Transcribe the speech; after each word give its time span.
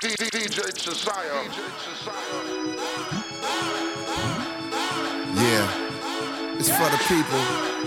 DJ 0.00 0.48
Jesaya. 0.48 1.44
Yeah, 5.34 6.56
it's 6.58 6.70
for 6.70 6.88
the 6.88 6.98
people. 7.06 7.79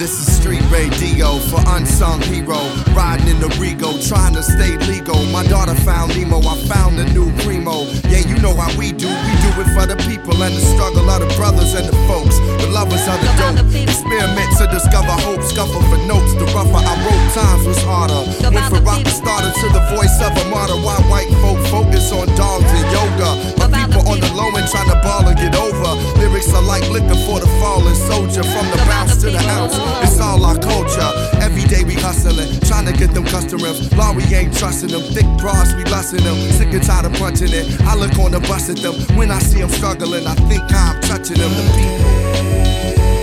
This 0.00 0.16
is 0.16 0.40
street 0.40 0.64
radio 0.72 1.36
for 1.52 1.60
unsung 1.76 2.22
hero. 2.22 2.56
Riding 2.96 3.36
in 3.36 3.38
the 3.38 3.52
Regal, 3.60 4.00
trying 4.00 4.32
to 4.32 4.42
stay 4.42 4.80
legal. 4.88 5.20
My 5.28 5.44
daughter 5.44 5.76
found 5.84 6.16
Nemo, 6.16 6.40
I 6.40 6.56
found 6.64 6.96
a 6.96 7.04
new 7.12 7.28
primo. 7.44 7.84
Yeah, 8.08 8.24
you 8.24 8.40
know 8.40 8.56
how 8.56 8.72
we 8.80 8.96
do. 8.96 9.12
We 9.12 9.32
do 9.44 9.50
it 9.60 9.68
for 9.76 9.84
the 9.84 10.00
people 10.08 10.40
and 10.40 10.56
the 10.56 10.64
struggle 10.72 11.04
of 11.04 11.20
the 11.20 11.28
brothers 11.36 11.76
and 11.76 11.84
the 11.84 11.92
folks. 12.08 12.40
The 12.64 12.72
lovers 12.72 13.04
of 13.12 13.20
the 13.20 13.28
dope. 13.36 13.60
Experiment 13.76 14.48
to 14.56 14.72
discover 14.72 15.12
hope. 15.20 15.44
Scuffle 15.44 15.84
for 15.92 16.00
notes. 16.08 16.32
The 16.32 16.48
rougher 16.56 16.80
I 16.80 16.96
wrote, 17.04 17.36
times 17.36 17.68
was 17.68 17.82
harder. 17.84 18.24
Went 18.48 18.72
from 18.72 18.80
rock 18.88 19.04
starter 19.04 19.52
to 19.52 19.66
the 19.68 19.84
voice 19.92 20.16
of 20.24 20.32
a 20.32 20.44
martyr. 20.48 20.80
Why 20.80 20.96
white 21.12 21.28
folk 21.44 21.60
focus 21.68 22.08
on 22.08 22.24
dogs 22.40 22.72
and 22.72 22.88
yoga? 22.88 23.36
My 23.60 23.68
people 23.68 24.08
on 24.08 24.16
the 24.16 24.32
low 24.32 24.48
end 24.56 24.64
trying 24.72 24.88
to 24.88 24.96
ball 25.04 25.28
and 25.28 25.36
get 25.36 25.52
over. 25.60 25.92
Lyrics 26.16 26.48
are 26.56 26.64
like 26.64 26.88
liquor 26.88 27.20
for 27.28 27.36
the 27.36 27.50
fallen 27.60 27.92
soldier. 28.08 28.40
From 28.48 28.64
the 28.72 28.80
bounce 28.88 29.20
to 29.20 29.28
the 29.28 29.44
ounce. 29.44 29.89
It's 30.02 30.20
all 30.20 30.44
our 30.44 30.58
culture. 30.58 31.10
Every 31.40 31.64
day 31.64 31.84
we 31.84 31.94
hustling, 31.94 32.60
trying 32.60 32.86
to 32.86 32.92
get 32.92 33.14
them 33.14 33.24
customers. 33.24 33.92
Law, 33.96 34.12
we 34.12 34.22
ain't 34.34 34.56
trusting 34.56 34.90
them. 34.90 35.02
Thick 35.02 35.26
bras, 35.38 35.74
we 35.74 35.84
lusting 35.84 36.24
them. 36.24 36.36
Sick 36.52 36.72
and 36.72 36.82
tired 36.82 37.06
of 37.06 37.14
punching 37.14 37.52
it. 37.52 37.80
I 37.82 37.94
look 37.94 38.18
on 38.18 38.32
the 38.32 38.40
bus 38.40 38.70
at 38.70 38.76
them. 38.78 38.94
When 39.16 39.30
I 39.30 39.38
see 39.38 39.60
them 39.60 39.70
struggling, 39.70 40.26
I 40.26 40.34
think 40.48 40.62
I'm 40.72 41.00
touching 41.02 41.38
them. 41.38 41.50
The 41.50 41.64
people. 41.76 43.19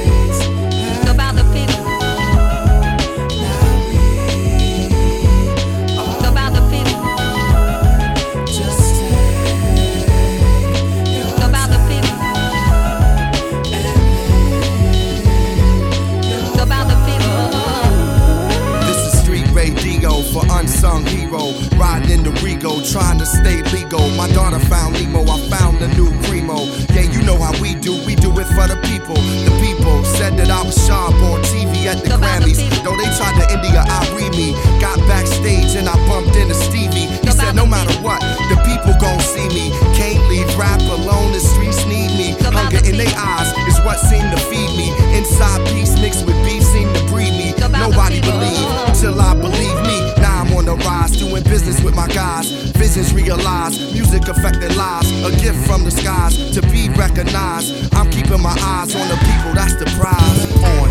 Be 57.18 57.23
recognized. 57.23 57.94
I'm 57.94 58.10
keeping 58.12 58.42
my 58.42 58.56
eyes 58.62 58.96
on 58.96 59.08
the 59.08 59.16
people, 59.18 59.54
that's 59.54 59.76
the 59.76 59.86
prize. 59.98 60.46
On. 60.64 60.90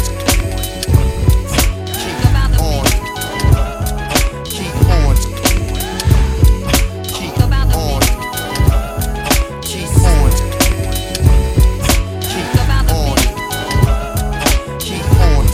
Keep 1.95 2.25
on. 2.61 2.85
Keep 4.55 4.75
on. 4.89 5.17
Keep 7.15 7.47
on. 7.75 8.01
Keep 9.73 9.93
on. 10.05 10.31
Keep 14.81 15.11
on. 15.21 15.47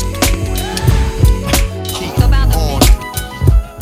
Keep 1.87 2.19
on. 2.57 2.81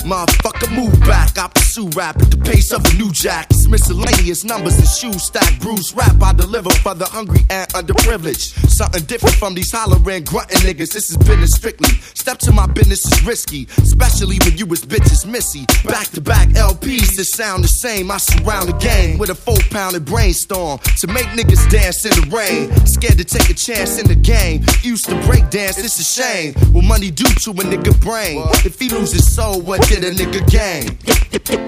Motherfucker, 0.04 0.70
move 0.74 1.00
back. 1.00 1.38
I 1.38 1.48
pursue 1.48 1.88
rap 1.90 2.20
at 2.20 2.30
the 2.30 2.36
pace 2.36 2.72
of 2.72 2.84
a 2.84 2.94
new 2.94 3.10
jack. 3.12 3.49
Miscellaneous 3.70 4.42
numbers 4.42 4.76
and 4.78 4.88
shoes 4.88 5.22
stack. 5.22 5.60
Bruce 5.60 5.94
rap 5.94 6.20
I 6.20 6.32
deliver 6.32 6.70
for 6.82 6.92
the 6.94 7.04
hungry 7.04 7.40
and 7.50 7.68
underprivileged. 7.72 8.68
Something 8.68 9.04
different 9.04 9.36
from 9.36 9.54
these 9.54 9.70
hollering, 9.70 10.24
grunting 10.24 10.58
niggas. 10.58 10.92
This 10.92 11.10
is 11.10 11.16
business 11.16 11.52
strictly. 11.52 11.90
Step 12.14 12.38
to 12.38 12.52
my 12.52 12.66
business 12.66 13.06
is 13.06 13.24
risky, 13.24 13.68
especially 13.78 14.38
when 14.44 14.58
you 14.58 14.66
was 14.66 14.84
bitches 14.84 15.24
missy. 15.24 15.66
Back 15.84 16.08
to 16.08 16.20
back 16.20 16.48
LPs 16.48 17.14
that 17.16 17.26
sound 17.26 17.62
the 17.62 17.68
same. 17.68 18.10
I 18.10 18.16
surround 18.16 18.70
the 18.70 18.78
game 18.78 19.18
with 19.18 19.30
a 19.30 19.36
four 19.36 19.58
pounded 19.70 20.04
brainstorm 20.04 20.80
to 20.98 21.06
make 21.06 21.26
niggas 21.26 21.70
dance 21.70 22.04
in 22.04 22.10
the 22.10 22.36
rain. 22.36 22.74
Scared 22.86 23.18
to 23.18 23.24
take 23.24 23.50
a 23.50 23.54
chance 23.54 24.00
in 24.00 24.08
the 24.08 24.16
game. 24.16 24.64
Used 24.82 25.06
to 25.06 25.14
break 25.22 25.48
dance, 25.50 25.78
it's 25.78 26.00
a 26.00 26.04
shame. 26.04 26.54
What 26.72 26.84
money 26.84 27.12
do 27.12 27.24
to 27.24 27.50
a 27.50 27.64
nigga 27.64 27.98
brain? 28.00 28.42
If 28.66 28.80
he 28.80 28.88
lose 28.88 29.12
his 29.12 29.32
soul, 29.32 29.60
what 29.60 29.86
did 29.86 30.02
a 30.02 30.10
nigga 30.10 30.42
gain? 30.50 31.59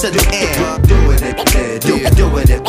To 0.00 0.10
the 0.10 0.26
end. 0.32 0.88
Doing 0.88 1.18
it, 1.20 1.36
do, 1.82 1.98
doing 2.16 2.48
it. 2.48 2.60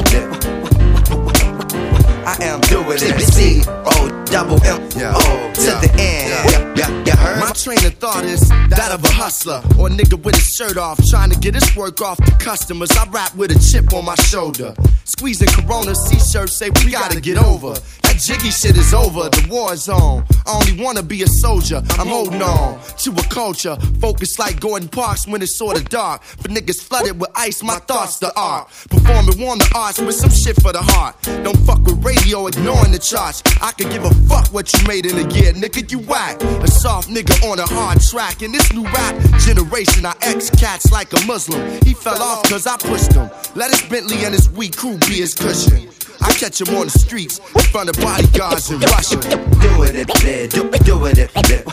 I 2.27 2.35
am 2.43 2.59
doing 2.61 2.99
it, 2.99 3.21
C 3.21 3.63
O 3.69 4.25
double 4.25 4.61
M 4.65 4.81
O 4.81 5.13
oh, 5.15 5.53
to 5.53 5.71
the 5.79 5.89
end. 5.97 6.75
Yeah, 6.75 7.03
yeah, 7.05 7.15
heard? 7.15 7.39
My 7.39 7.51
train 7.53 7.77
of 7.85 7.93
thought 7.95 8.25
is 8.25 8.49
that 8.49 8.91
of 8.91 9.05
a 9.05 9.11
hustler 9.11 9.63
or 9.79 9.87
a 9.87 9.89
nigga 9.89 10.21
with 10.21 10.35
his 10.35 10.53
shirt 10.53 10.75
off, 10.75 10.99
trying 11.07 11.29
to 11.29 11.39
get 11.39 11.55
his 11.55 11.73
work 11.73 12.01
off 12.01 12.17
to 12.17 12.31
customers. 12.35 12.91
I 12.91 13.09
rap 13.11 13.33
with 13.35 13.51
a 13.51 13.59
chip 13.59 13.93
on 13.93 14.03
my 14.03 14.15
shoulder, 14.15 14.75
squeezing 15.05 15.47
Corona 15.47 15.95
C-shirts 15.95 16.57
say 16.57 16.69
we 16.83 16.91
gotta 16.91 17.21
get 17.21 17.37
over. 17.37 17.75
Jiggy 18.21 18.51
shit 18.51 18.77
is 18.77 18.93
over, 18.93 19.29
the 19.29 19.47
war 19.49 19.73
is 19.73 19.89
on. 19.89 20.23
I 20.45 20.53
only 20.53 20.83
wanna 20.83 21.01
be 21.01 21.23
a 21.23 21.27
soldier, 21.27 21.81
I'm 21.97 22.05
holding 22.05 22.39
on 22.39 22.79
to 22.99 23.11
a 23.13 23.23
culture 23.33 23.75
focused 23.99 24.37
like 24.37 24.59
Gordon 24.59 24.89
Parks 24.89 25.25
when 25.25 25.41
it's 25.41 25.57
sorta 25.57 25.83
dark. 25.83 26.21
For 26.21 26.49
niggas 26.49 26.83
flooded 26.83 27.19
with 27.19 27.31
ice, 27.35 27.63
my 27.63 27.79
thoughts 27.89 28.19
the 28.19 28.31
art. 28.35 28.67
Performing 28.91 29.39
warm 29.41 29.57
the 29.57 29.71
arts 29.73 29.99
with 29.99 30.13
some 30.13 30.29
shit 30.29 30.61
for 30.61 30.71
the 30.71 30.83
heart. 30.83 31.15
Don't 31.43 31.57
fuck 31.65 31.79
with 31.83 32.05
radio, 32.05 32.45
ignoring 32.45 32.91
the 32.91 32.99
charts. 32.99 33.41
I 33.59 33.71
could 33.71 33.89
give 33.89 34.03
a 34.03 34.13
fuck 34.29 34.53
what 34.53 34.71
you 34.71 34.87
made 34.87 35.07
in 35.07 35.17
a 35.17 35.27
year, 35.33 35.53
nigga. 35.53 35.91
You 35.91 35.99
whack. 35.99 36.39
A 36.43 36.67
soft 36.67 37.09
nigga 37.09 37.33
on 37.49 37.57
a 37.57 37.65
hard 37.65 38.01
track. 38.01 38.43
In 38.43 38.51
this 38.51 38.71
new 38.71 38.83
rap 38.83 39.15
generation, 39.39 40.05
I 40.05 40.13
ex 40.21 40.51
cats 40.51 40.91
like 40.91 41.11
a 41.13 41.25
Muslim. 41.25 41.59
He 41.83 41.95
fell 41.95 42.21
off 42.21 42.43
cause 42.43 42.67
I 42.67 42.77
pushed 42.77 43.13
him. 43.13 43.31
Let 43.55 43.71
his 43.71 43.81
Bentley 43.89 44.23
and 44.25 44.33
his 44.35 44.47
weak 44.47 44.77
crew 44.77 44.99
be 44.99 45.15
his 45.25 45.33
cushion. 45.33 45.89
I 46.23 46.31
catch 46.33 46.61
him 46.61 46.75
on 46.75 46.85
the 46.85 46.91
streets 46.91 47.39
in 47.39 47.61
front 47.71 47.89
of 47.89 47.97
bodyguards 47.97 48.69
in 48.69 48.79
Russia. 48.79 49.17
Doing 49.17 49.95
it, 49.95 50.09
yeah, 50.23 50.47
do, 50.47 50.69
doing 50.85 51.17
it, 51.17 51.31
yeah. 51.49 51.63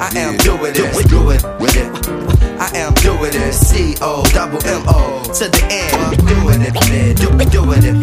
I 0.00 0.10
am 0.16 0.36
doing 0.38 0.72
it, 0.74 1.08
do 1.08 1.30
it 1.30 1.42
with 1.60 1.76
it. 1.76 1.90
I 2.60 2.70
am 2.76 2.92
doing 2.94 3.32
it, 3.32 3.52
C 3.52 3.94
O 4.00 4.22
double 4.32 4.62
M 4.66 4.82
O 4.88 5.22
to 5.24 5.48
the 5.48 5.62
end. 5.70 6.16
Doing 6.28 6.60
it, 6.60 6.74
yeah, 6.88 7.12
do, 7.14 7.28
doing 7.50 7.84
it. 7.84 7.96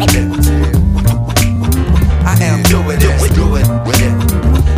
I 2.26 2.34
am 2.42 2.62
doing 2.64 2.98
it, 2.98 3.34
do 3.34 3.56
it 3.56 3.66
with 3.86 4.02
it. 4.02 4.14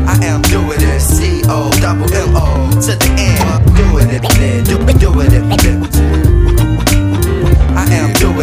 I 0.06 0.24
am 0.24 0.42
doing 0.42 0.80
it, 0.80 1.00
C 1.00 1.42
O 1.46 1.70
double 1.80 2.12
M 2.12 2.36
O 2.36 2.70
to 2.80 2.96
the 2.96 3.08
end. 3.16 3.64
Doing 3.76 4.10
it, 4.10 4.22
yeah, 4.36 4.60
do, 4.64 4.76
doing 4.98 5.32
it, 5.32 5.44
yeah. 5.64 5.78
I 6.20 6.49
am 6.49 6.49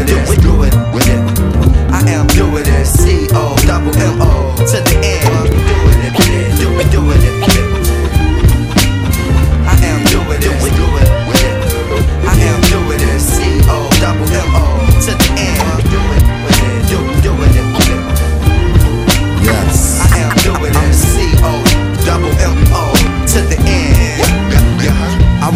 doing 0.06 0.28
it, 0.28 0.41
do 0.41 0.63
it 0.63 0.74
it. 1.08 1.40
I 1.91 2.02
am 2.09 2.28
doing 2.28 2.66
it, 2.66 2.85
C 2.85 3.28
O 3.32 3.55
double 3.66 3.96
M 3.96 4.22
O 4.22 4.55
to 4.58 4.78
the 4.84 4.96
end. 5.02 5.23
Doing 5.49 6.02
it, 6.05 6.14
yeah, 6.28 6.55
do, 6.58 6.91
doing 6.91 7.22
it, 7.22 7.66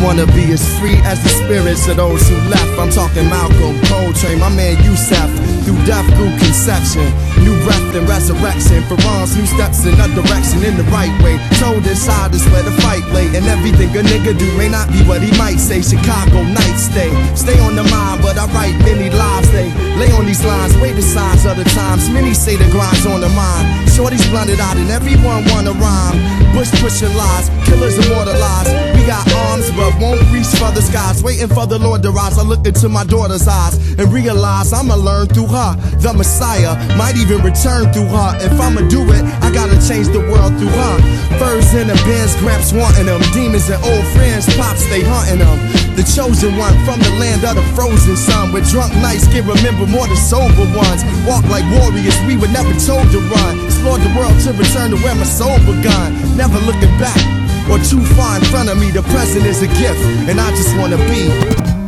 wanna 0.01 0.25
be 0.33 0.51
as 0.51 0.61
free 0.79 0.97
as 1.05 1.21
the 1.23 1.29
spirits 1.29 1.87
of 1.87 1.97
those 1.97 2.27
who 2.27 2.35
left. 2.49 2.73
I'm 2.79 2.89
talking 2.89 3.29
Malcolm, 3.29 3.79
Coltrane, 3.85 4.39
my 4.39 4.49
man 4.49 4.81
Yusef. 4.83 5.29
Through 5.61 5.77
death 5.85 6.05
through 6.17 6.33
conception. 6.41 7.05
New 7.45 7.53
breath 7.63 7.93
and 7.93 8.09
resurrection. 8.09 8.81
For 8.89 8.97
wrongs, 9.05 9.37
new 9.37 9.45
steps 9.45 9.85
in 9.85 9.93
a 9.93 10.07
direction 10.09 10.65
in 10.65 10.75
the 10.75 10.83
right 10.89 11.13
way. 11.21 11.37
Told 11.61 11.85
inside 11.85 12.33
is 12.33 12.41
where 12.49 12.63
the 12.63 12.73
fight 12.81 13.05
lay. 13.13 13.29
And 13.37 13.45
everything 13.45 13.93
a 13.93 14.01
nigga 14.01 14.33
do 14.37 14.49
may 14.57 14.69
not 14.69 14.89
be 14.89 15.05
what 15.05 15.21
he 15.21 15.29
might 15.37 15.61
say. 15.61 15.81
Chicago 15.81 16.41
night 16.41 16.77
stay. 16.81 17.13
Stay 17.35 17.59
on 17.61 17.75
the 17.75 17.85
mind, 17.93 18.25
but 18.25 18.37
I 18.41 18.49
write 18.57 18.73
many 18.81 19.13
lives. 19.13 19.51
They 19.51 19.69
lay 20.01 20.09
on 20.17 20.25
these 20.25 20.43
lines, 20.43 20.75
wait 20.81 20.95
the 20.97 21.05
signs 21.05 21.45
of 21.45 21.57
the 21.57 21.65
times. 21.77 22.09
Many 22.09 22.33
say 22.33 22.57
the 22.57 22.69
grind's 22.71 23.05
on 23.05 23.21
the 23.21 23.29
mind. 23.29 23.89
Shorty's 23.93 24.25
blunted 24.33 24.59
out 24.59 24.77
and 24.77 24.89
everyone 24.89 25.45
wanna 25.53 25.73
rhyme. 25.77 26.17
Bush 26.57 26.71
pushing 26.81 27.13
lies, 27.15 27.49
killers 27.65 27.95
immortalized. 28.01 28.73
We 28.97 29.05
got 29.05 29.23
arms, 29.45 29.69
but 29.77 29.90
won't 29.99 30.21
reach 30.31 30.47
for 30.59 30.71
the 30.71 30.81
skies. 30.81 31.23
Waiting 31.23 31.47
for 31.47 31.65
the 31.65 31.79
Lord 31.79 32.03
to 32.03 32.11
rise. 32.11 32.37
I 32.37 32.43
look 32.43 32.65
into 32.67 32.89
my 32.89 33.03
daughter's 33.03 33.47
eyes 33.47 33.75
and 33.97 34.11
realize 34.13 34.73
I'ma 34.73 34.95
learn 34.95 35.27
through 35.27 35.47
her. 35.47 35.75
The 35.99 36.13
Messiah 36.13 36.75
might 36.97 37.17
even 37.17 37.41
return 37.41 37.91
through 37.93 38.09
her. 38.11 38.29
If 38.39 38.53
I'ma 38.59 38.87
do 38.87 39.01
it, 39.09 39.23
I 39.41 39.51
gotta 39.51 39.75
change 39.81 40.07
the 40.13 40.21
world 40.31 40.53
through 40.59 40.73
her. 40.73 40.95
Furs 41.39 41.73
in 41.73 41.87
the 41.87 41.97
bins, 42.05 42.35
gramps 42.37 42.71
wanting 42.73 43.05
them. 43.09 43.21
Demons 43.33 43.69
and 43.69 43.81
old 43.83 44.05
friends, 44.13 44.45
pops, 44.55 44.85
they 44.87 45.01
hunting 45.01 45.39
them. 45.41 45.57
The 45.95 46.03
chosen 46.07 46.55
one 46.55 46.73
from 46.85 46.99
the 47.01 47.11
land 47.19 47.43
of 47.43 47.55
the 47.55 47.65
frozen 47.75 48.15
sun. 48.15 48.53
Where 48.53 48.63
drunk 48.69 48.93
nights 49.01 49.27
can 49.27 49.43
remember 49.47 49.85
more 49.87 50.07
than 50.07 50.17
sober 50.17 50.67
ones. 50.77 51.01
Walk 51.27 51.43
like 51.49 51.65
warriors, 51.79 52.17
we 52.29 52.37
were 52.37 52.51
never 52.53 52.71
told 52.79 53.09
to 53.11 53.19
run. 53.33 53.53
Explore 53.65 53.99
the 53.99 54.11
world 54.13 54.37
to 54.45 54.53
return 54.53 54.91
to 54.91 54.97
where 55.03 55.15
my 55.15 55.27
soul 55.27 55.57
begun. 55.67 56.15
Never 56.37 56.59
looking 56.63 56.93
back 57.01 57.19
or 57.69 57.77
too 57.79 58.03
far 58.15 58.37
in 58.37 58.45
front 58.45 58.69
of 58.69 58.77
me. 58.79 58.91
The 58.91 59.03
present 59.03 59.45
is 59.45 59.61
a 59.61 59.67
gift, 59.67 60.01
and 60.29 60.39
I 60.39 60.49
just 60.51 60.75
wanna 60.77 60.97
be. 60.97 61.80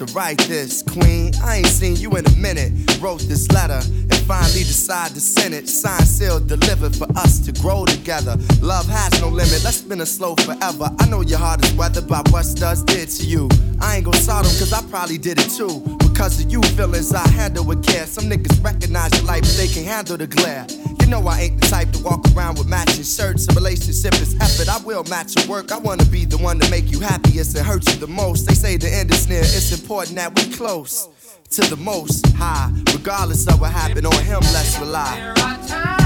To 0.00 0.14
write 0.14 0.38
this. 0.48 0.82
Queen, 0.82 1.30
I 1.44 1.56
ain't 1.56 1.66
seen 1.66 1.96
you 1.96 2.16
in 2.16 2.26
a 2.26 2.36
minute. 2.36 2.72
Wrote 3.00 3.20
this 3.20 3.50
letter 3.52 3.80
and 3.84 4.16
finally 4.20 4.64
decided 4.64 5.14
to 5.14 5.20
send 5.20 5.52
it. 5.52 5.68
Signed, 5.68 6.06
sealed, 6.06 6.48
delivered 6.48 6.96
for 6.96 7.06
us 7.18 7.38
to 7.40 7.52
grow 7.60 7.84
together. 7.84 8.36
Love 8.62 8.88
has 8.88 9.20
no 9.20 9.28
limit. 9.28 9.62
Let's 9.62 9.76
spin 9.76 10.00
a 10.00 10.06
slow 10.06 10.36
forever. 10.36 10.90
I 10.98 11.06
know 11.08 11.20
your 11.20 11.38
heart 11.38 11.62
is 11.64 11.74
weathered 11.74 12.08
by 12.08 12.22
what 12.30 12.44
studs 12.44 12.82
did 12.84 13.10
to 13.10 13.26
you. 13.26 13.48
I 13.78 13.96
ain't 13.96 14.06
gon' 14.06 14.14
sort 14.14 14.44
them 14.44 14.54
cause 14.58 14.72
I 14.72 14.80
probably 14.88 15.18
did 15.18 15.38
it 15.38 15.50
too. 15.50 15.99
Because 16.20 16.44
of 16.44 16.52
you 16.52 16.60
feelings 16.76 17.14
I 17.14 17.26
handle 17.28 17.64
with 17.64 17.82
care. 17.82 18.04
Some 18.04 18.24
niggas 18.24 18.62
recognize 18.62 19.10
your 19.16 19.24
life, 19.24 19.40
but 19.40 19.56
they 19.56 19.66
can't 19.66 19.86
handle 19.86 20.18
the 20.18 20.26
glare. 20.26 20.66
You 21.00 21.06
know 21.06 21.26
I 21.26 21.40
ain't 21.40 21.58
the 21.58 21.66
type 21.66 21.92
to 21.92 22.02
walk 22.02 22.26
around 22.36 22.58
with 22.58 22.68
matching 22.68 23.04
shirts. 23.04 23.48
A 23.48 23.54
relationship 23.54 24.12
is 24.20 24.36
effort. 24.38 24.68
I 24.68 24.84
will 24.84 25.02
match 25.04 25.34
your 25.34 25.48
work. 25.48 25.72
I 25.72 25.78
wanna 25.78 26.04
be 26.04 26.26
the 26.26 26.36
one 26.36 26.60
to 26.60 26.70
make 26.70 26.92
you 26.92 27.00
happiest 27.00 27.56
and 27.56 27.66
hurt 27.66 27.88
you 27.88 27.96
the 27.98 28.06
most. 28.06 28.46
They 28.46 28.52
say 28.52 28.76
the 28.76 28.92
end 28.92 29.10
is 29.10 29.30
near. 29.30 29.40
It's 29.40 29.72
important 29.72 30.16
that 30.16 30.36
we 30.36 30.54
close 30.54 31.08
to 31.52 31.62
the 31.62 31.78
most 31.78 32.26
high. 32.36 32.70
Regardless 32.92 33.48
of 33.48 33.58
what 33.58 33.72
happened 33.72 34.06
on 34.06 34.22
him, 34.22 34.40
let's 34.52 34.78
rely. 34.78 35.99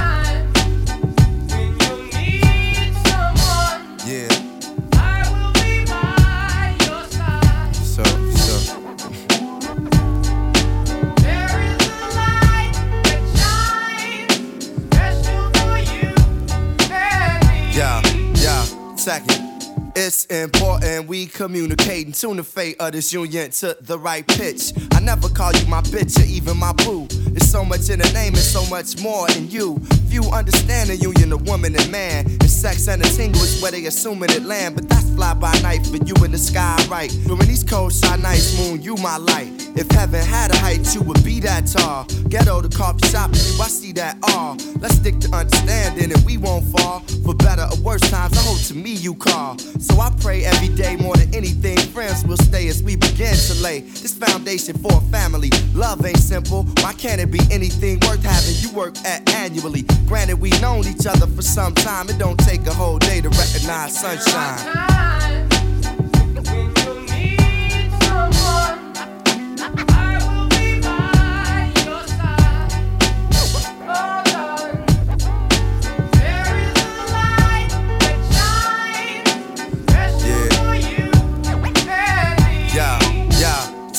Second. 19.04 19.53
It's 19.96 20.24
important 20.24 21.06
we 21.06 21.26
communicate 21.26 22.06
and 22.06 22.14
tune 22.14 22.38
the 22.38 22.42
fate 22.42 22.80
of 22.80 22.90
this 22.90 23.12
union 23.12 23.52
to 23.52 23.76
the 23.80 23.96
right 23.96 24.26
pitch. 24.26 24.72
I 24.92 24.98
never 24.98 25.28
call 25.28 25.52
you 25.52 25.66
my 25.68 25.82
bitch 25.82 26.18
or 26.18 26.26
even 26.26 26.56
my 26.56 26.72
boo. 26.72 27.06
There's 27.30 27.48
so 27.48 27.64
much 27.64 27.88
in 27.90 28.00
the 28.00 28.10
name 28.12 28.34
and 28.34 28.42
so 28.42 28.66
much 28.66 29.00
more 29.00 29.30
in 29.30 29.48
you. 29.48 29.78
Few 30.10 30.24
understand 30.32 30.90
the 30.90 30.96
union 30.96 31.32
of 31.32 31.46
woman 31.46 31.76
and 31.76 31.90
man. 31.92 32.26
And 32.26 32.50
sex 32.50 32.88
and 32.88 33.02
a 33.02 33.08
tingle 33.08 33.40
is 33.42 33.62
where 33.62 33.70
they 33.70 33.86
assuming 33.86 34.30
it 34.30 34.42
land. 34.42 34.74
But 34.74 34.88
that's 34.88 35.08
fly 35.14 35.32
by 35.34 35.52
night 35.62 35.86
for 35.86 35.98
you 35.98 36.14
in 36.24 36.32
the 36.32 36.38
sky, 36.38 36.76
right? 36.90 37.16
During 37.26 37.46
these 37.46 37.62
cold 37.62 37.92
shy 37.92 38.16
nights, 38.16 38.58
moon, 38.58 38.82
you 38.82 38.96
my 38.96 39.16
light. 39.16 39.52
If 39.76 39.88
heaven 39.92 40.24
had 40.24 40.52
a 40.52 40.56
height, 40.56 40.92
you 40.92 41.02
would 41.02 41.22
be 41.22 41.38
that 41.40 41.68
tall. 41.68 42.04
Ghetto 42.28 42.60
the 42.62 42.76
coffee 42.76 43.06
shop, 43.08 43.30
you, 43.30 43.62
I 43.62 43.68
see 43.68 43.92
that 43.92 44.18
all. 44.34 44.56
Let's 44.80 44.96
stick 44.96 45.20
to 45.20 45.36
understanding 45.36 46.12
and 46.12 46.24
we 46.24 46.36
won't 46.36 46.64
fall. 46.76 47.00
For 47.24 47.34
better 47.34 47.66
or 47.70 47.80
worse 47.80 48.02
times, 48.10 48.36
I 48.36 48.42
hope 48.42 48.60
to 48.66 48.74
me 48.74 48.92
you 48.92 49.14
call. 49.14 49.56
So 49.84 50.00
I 50.00 50.10
pray 50.18 50.44
every 50.46 50.74
day 50.74 50.96
more 50.96 51.14
than 51.14 51.34
anything, 51.34 51.76
friends 51.76 52.24
will 52.24 52.38
stay 52.38 52.68
as 52.68 52.82
we 52.82 52.96
begin 52.96 53.36
to 53.36 53.54
lay 53.62 53.80
this 53.80 54.14
foundation 54.14 54.78
for 54.78 54.92
a 54.96 55.00
family. 55.12 55.50
Love 55.74 56.04
ain't 56.06 56.16
simple. 56.16 56.64
Why 56.80 56.94
can't 56.94 57.20
it 57.20 57.30
be 57.30 57.40
anything 57.50 58.00
worth 58.00 58.24
having 58.24 58.56
you 58.62 58.74
work 58.74 58.96
at 59.04 59.28
annually? 59.34 59.82
Granted, 60.06 60.40
we've 60.40 60.60
known 60.62 60.86
each 60.86 61.06
other 61.06 61.26
for 61.26 61.42
some 61.42 61.74
time. 61.74 62.08
It 62.08 62.18
don't 62.18 62.38
take 62.38 62.66
a 62.66 62.72
whole 62.72 62.98
day 62.98 63.20
to 63.20 63.28
recognize 63.28 64.00
sunshine. 64.00 65.53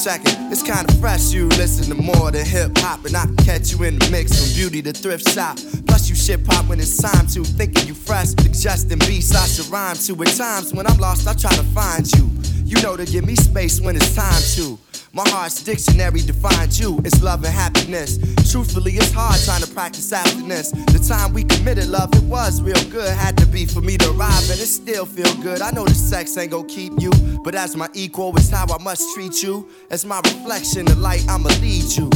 Second, 0.05 0.51
it's 0.51 0.61
kinda 0.61 0.93
fresh. 1.01 1.33
You 1.33 1.47
listen 1.57 1.85
to 1.85 1.99
more 1.99 2.29
than 2.29 2.45
hip 2.45 2.77
hop, 2.77 3.03
and 3.05 3.17
I 3.17 3.25
can 3.25 3.37
catch 3.37 3.71
you 3.71 3.81
in 3.85 3.97
the 3.97 4.07
mix 4.11 4.39
from 4.39 4.53
beauty 4.53 4.79
to 4.83 4.93
thrift 4.93 5.27
shop. 5.33 5.57
Plus, 5.87 6.07
you 6.07 6.13
shit 6.13 6.45
pop 6.45 6.67
when 6.67 6.79
it's 6.79 6.95
time 6.95 7.25
to. 7.29 7.43
Thinking 7.43 7.87
you 7.87 7.95
fresh, 7.95 8.27
suggesting 8.27 8.99
beats 8.99 9.33
I 9.33 9.47
should 9.47 9.65
rhyme 9.71 9.97
to. 9.97 10.21
At 10.21 10.27
times 10.37 10.75
when 10.75 10.85
I'm 10.85 10.99
lost, 10.99 11.27
I 11.27 11.33
try 11.33 11.49
to 11.55 11.63
find 11.73 12.05
you. 12.17 12.29
You 12.65 12.79
know 12.83 12.95
to 12.95 13.03
give 13.03 13.25
me 13.25 13.35
space 13.35 13.81
when 13.81 13.95
it's 13.95 14.13
time 14.13 14.43
to. 14.53 14.77
My 15.15 15.23
heart's 15.29 15.63
dictionary 15.63 16.19
defines 16.19 16.77
you. 16.77 16.99
It's 17.05 17.23
love 17.23 17.45
and 17.45 17.53
happiness. 17.53 18.19
Truthfully, 18.51 18.91
it's 18.97 19.13
hard 19.13 19.39
trying 19.45 19.61
to 19.61 19.67
practice 19.67 20.11
abstinence. 20.11 20.71
The 20.71 20.99
time 20.99 21.33
we 21.33 21.45
committed 21.45 21.87
love, 21.87 22.13
it 22.13 22.23
was 22.23 22.61
real 22.61 22.83
good. 22.91 23.07
Had 23.07 23.37
to 23.37 23.45
be 23.45 23.65
for 23.65 23.79
me 23.79 23.95
to 23.95 24.09
arrive, 24.11 24.49
and 24.51 24.59
it 24.59 24.67
still 24.67 25.05
feel 25.05 25.33
good. 25.41 25.61
I 25.61 25.71
know 25.71 25.85
the 25.85 25.93
sex 25.93 26.35
ain't 26.35 26.51
gonna 26.51 26.67
keep 26.67 26.99
you, 26.99 27.11
but 27.45 27.55
as 27.55 27.77
my 27.77 27.87
equal, 27.93 28.35
it's 28.35 28.49
how 28.49 28.65
I 28.65 28.83
must 28.83 29.15
treat 29.15 29.41
you. 29.41 29.69
As 29.89 30.05
my 30.05 30.19
reflection, 30.19 30.83
the 30.83 30.95
light, 30.95 31.23
I'ma 31.29 31.47
lead 31.61 31.95
you. 31.95 32.09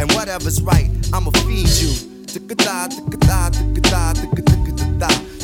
And 0.00 0.10
whatever's 0.10 0.60
right, 0.60 0.90
I'ma 1.12 1.30
feed 1.46 1.68
you. 1.68 1.94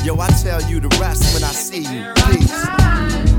Yo, 0.03 0.19
I 0.19 0.27
tell 0.43 0.61
you 0.69 0.81
the 0.81 0.97
rest 0.99 1.33
when 1.33 1.43
I 1.45 1.53
see 1.53 1.83
you. 1.83 2.03
Peace. 2.27 3.36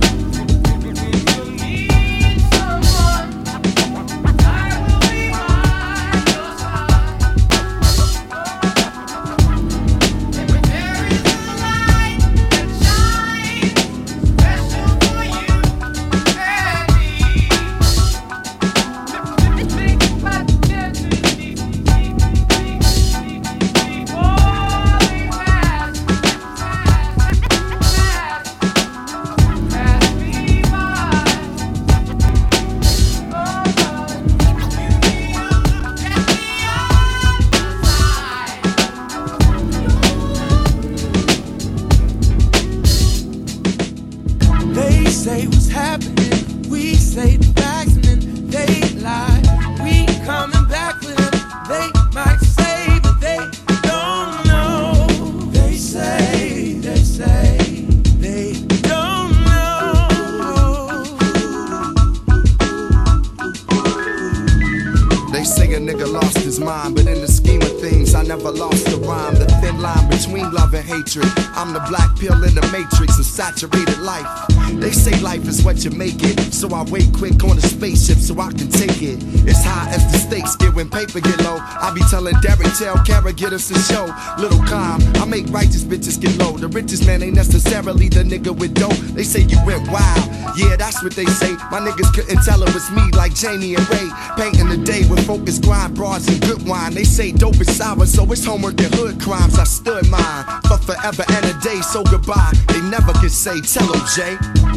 Tell 82.79 82.97
Kara, 83.05 83.33
get 83.33 83.53
us 83.53 83.71
a 83.71 83.79
show. 83.93 84.07
Little 84.39 84.63
calm, 84.65 85.03
I 85.17 85.25
make 85.25 85.47
righteous 85.51 85.83
bitches 85.83 86.21
get 86.21 86.37
low. 86.39 86.57
The 86.57 86.69
richest 86.69 87.07
man 87.07 87.23
ain't 87.23 87.35
necessarily 87.35 88.09
the 88.09 88.23
nigga 88.23 88.57
with 88.57 88.75
dough. 88.75 88.95
They 89.17 89.25
say 89.25 89.41
you 89.41 89.59
went 89.67 89.91
wild, 89.91 90.25
yeah, 90.57 90.77
that's 90.77 91.03
what 91.03 91.15
they 91.15 91.27
say. 91.27 91.53
My 91.73 91.81
niggas 91.81 92.15
couldn't 92.15 92.43
tell 92.45 92.63
it 92.63 92.73
was 92.73 92.91
me 92.93 93.03
like 93.13 93.35
Jamie 93.35 93.75
and 93.75 93.89
Ray. 93.91 94.09
Painting 94.37 94.69
the 94.69 94.79
day 94.79 95.03
with 95.11 95.27
focus, 95.27 95.59
grind, 95.59 95.97
broads, 95.97 96.29
and 96.29 96.41
good 96.41 96.67
wine. 96.67 96.95
They 96.95 97.05
say 97.05 97.33
dope 97.33 97.61
is 97.61 97.77
sour, 97.77 98.07
so 98.07 98.31
it's 98.31 98.45
homework 98.45 98.81
and 98.81 98.95
hood 98.95 99.21
crimes. 99.21 99.59
I 99.59 99.65
stood 99.65 100.09
mine 100.09 100.45
for 100.69 100.79
forever 100.79 101.25
and 101.29 101.45
a 101.47 101.55
day, 101.61 101.81
so 101.81 102.05
goodbye. 102.05 102.53
They 102.69 102.81
never 102.83 103.13
could 103.15 103.33
say, 103.33 103.61
tell 103.61 103.93
'em, 103.93 104.03
Jay. 104.15 104.37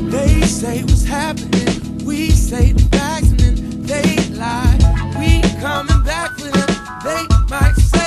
They 0.09 0.41
say 0.41 0.81
what's 0.83 1.03
happening. 1.03 2.03
We 2.03 2.31
say 2.31 2.71
the 2.71 2.83
facts 2.97 3.29
and 3.29 3.39
then 3.39 3.83
they 3.83 4.17
lie. 4.35 4.77
We 5.19 5.41
coming 5.61 6.03
back 6.03 6.31
for 6.39 6.49
them. 6.49 6.80
They 7.03 7.25
might 7.49 7.73
say, 7.77 8.00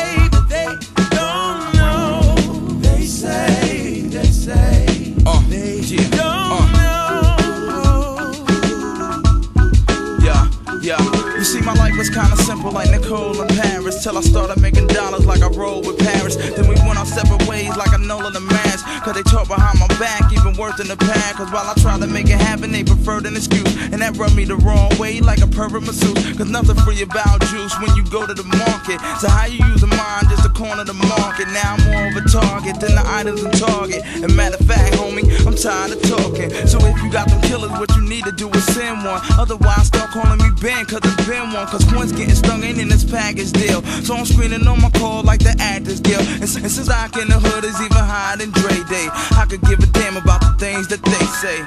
You 11.45 11.51
see, 11.51 11.61
my 11.61 11.75
life 11.75 11.95
was 11.99 12.09
kinda 12.09 12.39
simple, 12.39 12.73
like 12.73 12.91
Nicole 12.91 13.39
in 13.39 13.49
Paris. 13.49 14.03
Till 14.03 14.17
I 14.17 14.23
started 14.23 14.63
making 14.63 14.87
dollars 14.87 15.27
like 15.27 15.43
I 15.43 15.49
rolled 15.49 15.87
with 15.87 15.99
Paris. 15.99 16.37
Then 16.37 16.67
we 16.67 16.75
went 16.89 16.97
our 16.97 17.05
separate 17.05 17.47
ways 17.47 17.77
like 17.77 17.93
a 17.93 17.99
Nola 17.99 18.33
and 18.35 18.47
Mash. 18.47 18.81
Cause 19.05 19.13
they 19.13 19.23
talk 19.25 19.49
behind 19.49 19.79
my 19.79 19.87
back, 20.01 20.33
even 20.33 20.57
worse 20.57 20.79
than 20.79 20.89
the 20.89 20.97
past. 20.97 21.37
Cause 21.37 21.53
while 21.53 21.69
I 21.69 21.75
tried 21.75 22.01
to 22.01 22.07
make 22.07 22.31
it 22.31 22.41
happen, 22.41 22.73
they 22.73 22.83
preferred 22.83 23.27
an 23.27 23.37
excuse. 23.37 23.69
And 23.93 24.01
that 24.01 24.17
rubbed 24.17 24.35
me 24.35 24.47
the 24.47 24.57
wrong 24.57 24.89
way, 24.97 25.21
like 25.21 25.43
a 25.43 25.47
pervert 25.47 25.83
masseuse. 25.85 26.17
Cause 26.33 26.49
nothing 26.49 26.77
free 26.77 27.03
about 27.03 27.43
juice 27.53 27.77
when 27.79 27.95
you 27.95 28.05
go 28.05 28.27
to 28.27 28.33
the 28.33 28.49
market. 28.65 28.99
So 29.21 29.29
how 29.29 29.45
you 29.45 29.61
use 29.69 29.83
a 29.83 29.87
mind 29.87 30.31
just 30.31 30.45
to 30.45 30.49
corner 30.49 30.85
the 30.85 30.95
market. 30.95 31.49
Now 31.49 31.77
I'm 31.77 31.85
more 31.93 32.09
of 32.09 32.25
a 32.25 32.27
target 32.27 32.81
than 32.81 32.95
the 32.95 33.05
items 33.05 33.45
in 33.45 33.51
Target. 33.51 34.01
And 34.25 34.35
matter 34.35 34.57
of 34.57 34.67
fact, 34.67 34.97
homie, 34.97 35.29
I'm 35.45 35.57
tired 35.57 35.93
of 35.93 36.01
talking. 36.09 36.49
So 36.65 36.81
if 36.81 36.97
you 37.05 37.13
got 37.13 37.29
them 37.29 37.43
killers, 37.43 37.73
what 37.73 37.95
you 37.97 38.04
need 38.09 38.25
to 38.25 38.33
do 38.33 38.49
is 38.51 38.65
send 38.75 39.05
one. 39.05 39.21
Otherwise, 39.39 39.87
start 39.89 40.11
calling 40.11 40.39
me 40.39 40.51
Ben, 40.61 40.85
cause 40.87 41.01
it's 41.03 41.27
been 41.27 41.53
one. 41.53 41.67
Cause 41.67 41.85
Quinn's 41.85 42.13
getting 42.13 42.35
stung 42.35 42.63
in 42.63 42.79
in 42.79 42.89
this 42.89 43.05
package 43.05 43.53
deal. 43.53 43.83
So 44.05 44.15
I'm 44.15 44.27
screening 44.27 44.67
on 44.67 44.81
my 44.81 44.91
call 44.91 45.23
like 45.23 45.41
the 45.41 45.55
Actors 45.59 46.01
Guild. 46.01 46.27
And, 46.27 46.43
and 46.43 46.71
since 46.71 46.89
I 46.89 47.07
in 47.21 47.29
the 47.29 47.39
hood 47.39 47.65
is 47.65 47.81
even 47.81 47.97
higher 47.97 48.37
than 48.37 48.51
Dre 48.51 48.77
Day, 48.89 49.09
I 49.37 49.47
could 49.49 49.63
give 49.63 49.79
a 49.81 49.87
damn 49.87 50.17
about 50.17 50.41
the 50.41 50.55
things 50.59 50.89
that 50.89 51.03
they 51.03 51.25
say. 51.43 51.59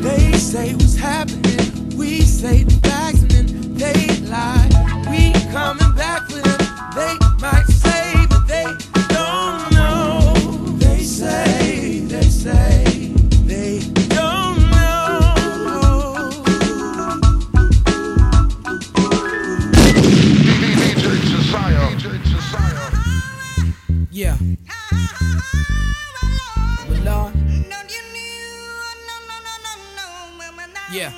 They 0.00 0.32
say 0.38 0.74
what's 0.74 0.96
happening. 0.96 1.96
We 1.96 2.20
say 2.22 2.64
the 2.64 2.74
facts 2.88 3.22
and 3.22 3.30
then 3.30 3.74
they 3.74 4.16
lie. 4.28 4.68
We 5.10 5.32
coming 5.50 5.94
back 5.94 6.28
for 6.28 6.40
them. 6.40 6.60
They 6.94 7.16
might 7.40 7.81
Yeah. 30.90 31.12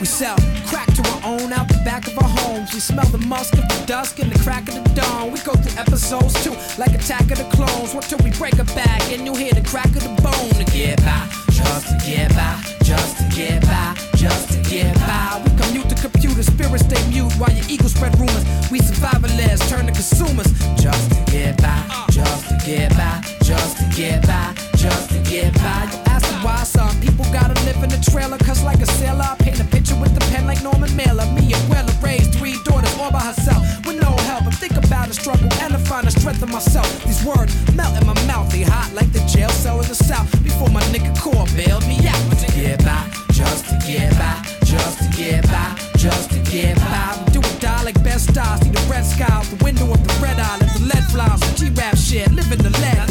We 0.00 0.06
sell 0.06 0.36
crack 0.66 0.86
to 0.94 1.02
our 1.10 1.20
own 1.24 1.52
out 1.52 1.68
the 1.68 1.80
back 1.84 2.06
of 2.06 2.16
our 2.18 2.28
homes. 2.28 2.72
We 2.72 2.80
smell 2.80 3.06
the 3.06 3.18
musk 3.18 3.54
of 3.54 3.66
the 3.68 3.84
dusk 3.86 4.20
and 4.20 4.30
the 4.30 4.38
crack 4.38 4.68
of 4.68 4.74
the 4.74 4.94
dawn. 4.94 5.32
We 5.32 5.40
go 5.40 5.52
through 5.54 5.76
episodes 5.78 6.34
too, 6.44 6.54
like 6.78 6.94
Attack 6.94 7.30
of 7.32 7.38
the 7.38 7.48
Clones. 7.50 7.94
What 7.94 8.04
till 8.04 8.18
we 8.18 8.30
break 8.38 8.58
a 8.58 8.64
back 8.78 9.02
and 9.10 9.26
you 9.26 9.34
hear 9.34 9.52
the 9.52 9.62
crack 9.62 9.90
of 9.96 10.02
the 10.02 10.14
bone 10.22 10.50
to 10.54 10.64
get 10.72 11.02
by, 11.02 11.26
just 11.50 11.88
to 11.90 11.98
get 12.06 12.30
by, 12.34 12.62
just 12.84 13.18
to 13.18 13.24
get 13.34 13.62
by, 13.62 13.94
just 14.14 14.52
to 14.52 14.70
get 14.70 14.94
by. 15.02 15.42
We 15.44 15.50
commute 15.60 15.88
to 15.90 15.96
computer, 15.96 16.42
spirits 16.42 16.84
stay 16.84 17.02
mute 17.10 17.32
while 17.34 17.50
your 17.50 17.66
ego 17.68 17.88
spread 17.88 18.18
rumors. 18.18 18.44
We 18.70 18.78
survivalists 18.78 19.68
turn 19.68 19.86
to 19.86 19.92
consumers, 19.92 20.50
just 20.80 21.10
to 21.10 21.32
get 21.32 21.60
by, 21.60 22.06
just 22.10 22.48
to 22.48 22.56
get 22.64 22.94
by, 22.96 23.20
just 23.42 23.78
to 23.78 23.84
get 23.96 24.26
by, 24.26 24.54
just 24.76 25.10
to 25.10 25.18
get 25.28 25.54
by. 25.54 26.07
Why 26.42 26.62
some 26.62 26.94
people 27.00 27.24
gotta 27.32 27.54
live 27.64 27.82
in 27.82 27.90
a 27.92 28.00
trailer, 28.00 28.38
cause 28.38 28.62
like 28.62 28.80
a 28.80 28.86
sailor, 28.86 29.24
I 29.24 29.34
paint 29.42 29.60
a 29.60 29.64
picture 29.64 29.98
with 29.98 30.14
the 30.14 30.20
pen 30.30 30.46
like 30.46 30.62
Norman 30.62 30.94
Mailer. 30.94 31.26
Me 31.34 31.52
and 31.52 31.64
Wella 31.70 31.90
raised 32.02 32.34
three 32.34 32.56
daughters 32.64 32.94
all 32.98 33.10
by 33.10 33.20
herself 33.20 33.62
with 33.86 34.00
no 34.00 34.10
help. 34.28 34.44
I 34.46 34.50
think 34.50 34.76
about 34.76 35.08
the 35.08 35.14
struggle 35.14 35.48
and 35.62 35.74
I 35.74 35.78
find 35.78 36.06
the 36.06 36.12
strength 36.12 36.42
in 36.42 36.50
myself. 36.50 36.86
These 37.04 37.24
words 37.24 37.52
melt 37.74 38.00
in 38.00 38.06
my 38.06 38.14
mouth, 38.26 38.50
they 38.52 38.62
hot 38.62 38.92
like 38.94 39.12
the 39.12 39.20
jail 39.26 39.48
cell 39.50 39.80
in 39.80 39.88
the 39.88 39.94
south. 39.94 40.30
Before 40.44 40.68
my 40.70 40.82
nigga 40.94 41.10
core 41.18 41.46
bailed 41.56 41.86
me 41.88 41.98
out. 42.06 42.22
To 42.38 42.46
get 42.54 42.84
by, 42.84 43.02
just 43.32 43.66
to 43.70 43.76
get 43.86 44.14
by, 44.14 44.38
just 44.64 44.98
to 45.02 45.08
get 45.16 45.42
by, 45.50 45.74
just 45.96 46.30
to 46.30 46.38
get 46.50 46.76
by. 46.76 47.18
Do 47.32 47.40
or 47.40 47.58
die 47.58 47.82
like 47.82 48.00
best 48.04 48.30
stars. 48.30 48.60
See 48.60 48.70
the 48.70 48.86
red 48.88 49.04
sky 49.04 49.26
out 49.30 49.44
the 49.46 49.58
window 49.64 49.90
of 49.90 50.00
the 50.06 50.14
red 50.22 50.38
eye. 50.38 50.58
The 50.58 50.86
lead 50.86 51.04
fly. 51.10 51.34
Some 51.36 51.54
G-rap 51.56 51.96
shit, 51.96 52.30
living 52.30 52.62
the 52.62 52.70
lead 52.78 53.10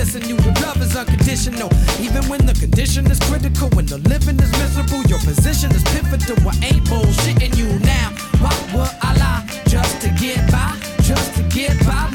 missing 0.00 0.26
you. 0.30 0.36
The 0.36 0.52
love 0.64 0.80
is 0.80 0.96
unconditional. 0.96 1.68
Even 2.00 2.24
when 2.30 2.46
the 2.46 2.54
condition 2.54 3.04
is 3.10 3.18
critical, 3.28 3.68
when 3.76 3.84
the 3.84 3.98
living 4.08 4.38
is 4.40 4.50
miserable, 4.56 5.02
your 5.12 5.20
position 5.20 5.70
is 5.76 5.84
pivotal. 5.92 6.40
I 6.48 6.56
ain't 6.72 6.84
bullshitting 6.88 7.54
you 7.60 7.68
now. 7.84 8.08
Why 8.40 8.54
would 8.72 8.92
I 9.08 9.10
lie? 9.20 9.44
Just 9.68 10.00
to 10.02 10.08
get 10.16 10.40
by, 10.50 10.72
just 11.02 11.34
to 11.36 11.42
get 11.52 11.76
by, 11.84 12.08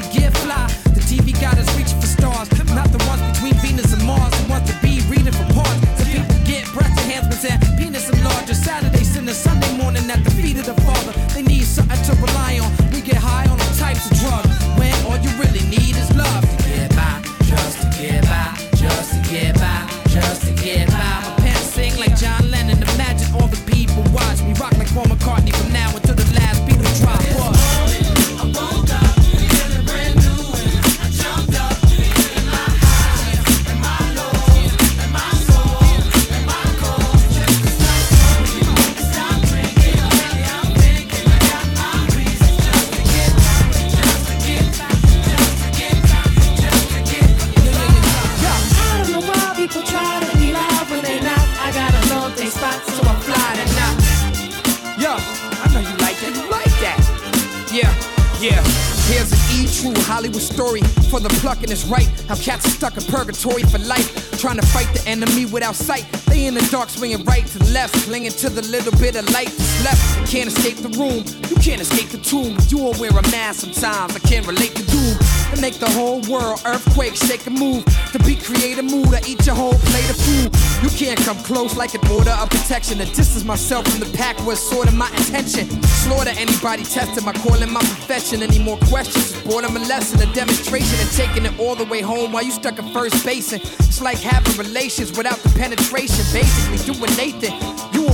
story 60.56 60.80
for 61.10 61.20
the 61.20 61.28
plucking 61.44 61.70
is 61.70 61.84
right. 61.84 62.08
How 62.28 62.34
cats 62.34 62.64
are 62.64 62.70
stuck 62.70 62.96
in 62.96 63.04
purgatory 63.04 63.62
for 63.64 63.76
life, 63.76 64.08
trying 64.40 64.56
to 64.56 64.66
fight 64.68 64.88
the 64.94 65.06
enemy 65.06 65.44
without 65.44 65.74
sight. 65.74 66.10
They 66.28 66.46
in 66.46 66.54
the 66.54 66.66
dark, 66.70 66.88
swinging 66.88 67.24
right 67.24 67.46
to 67.46 67.58
left, 67.72 67.94
clinging 68.08 68.32
to 68.42 68.48
the 68.48 68.62
little 68.62 68.96
bit 68.98 69.16
of 69.16 69.28
light 69.32 69.52
that's 69.52 69.84
left. 69.84 70.00
They 70.16 70.38
can't 70.38 70.48
escape 70.48 70.78
the 70.78 70.88
room, 70.96 71.24
you 71.50 71.56
can't 71.56 71.82
escape 71.82 72.08
the 72.08 72.22
tomb. 72.24 72.56
You 72.68 72.86
all 72.86 72.98
wear 72.98 73.10
a 73.10 73.22
mask 73.30 73.60
sometimes. 73.60 74.16
I 74.16 74.20
can't 74.20 74.46
relate 74.46 74.74
to 74.76 74.82
doom. 74.86 75.35
To 75.54 75.60
make 75.60 75.74
the 75.78 75.90
whole 75.90 76.20
world 76.22 76.60
earthquake, 76.66 77.14
shake 77.14 77.46
and 77.46 77.58
move. 77.58 77.84
To 78.12 78.18
be 78.20 78.34
creative 78.36 78.84
mood, 78.84 79.14
I 79.14 79.20
eat 79.26 79.46
your 79.46 79.54
whole 79.54 79.74
plate 79.74 80.10
of 80.10 80.16
food. 80.16 80.50
You 80.82 80.90
can't 80.90 81.18
come 81.20 81.38
close 81.38 81.76
like 81.76 81.94
an 81.94 82.06
order 82.08 82.30
of 82.30 82.50
protection. 82.50 82.98
To 82.98 83.04
distance 83.06 83.44
myself 83.44 83.86
from 83.88 84.00
the 84.00 84.16
pack 84.16 84.38
was 84.44 84.58
sort 84.60 84.88
of 84.88 84.94
my 84.94 85.08
intention. 85.10 85.68
Slaughter 85.82 86.32
anybody 86.36 86.84
testing 86.84 87.24
my 87.24 87.32
calling 87.32 87.70
my 87.70 87.80
profession. 87.80 88.42
Any 88.42 88.58
more 88.58 88.76
questions? 88.88 89.32
It's 89.32 89.42
boredom 89.46 89.76
a 89.76 89.80
lesson, 89.80 90.20
a 90.20 90.32
demonstration, 90.34 90.98
and 91.00 91.10
taking 91.12 91.44
it 91.46 91.58
all 91.58 91.74
the 91.74 91.84
way 91.84 92.00
home 92.00 92.32
while 92.32 92.42
you 92.42 92.52
stuck 92.52 92.78
at 92.78 92.92
first 92.92 93.24
base. 93.24 93.52
And 93.52 93.62
it's 93.62 94.02
like 94.02 94.18
having 94.18 94.56
relations 94.58 95.16
without 95.16 95.38
the 95.38 95.50
penetration. 95.50 96.24
Basically, 96.32 96.78
doing 96.92 97.16
Nathan. 97.16 97.54
You 97.94 98.06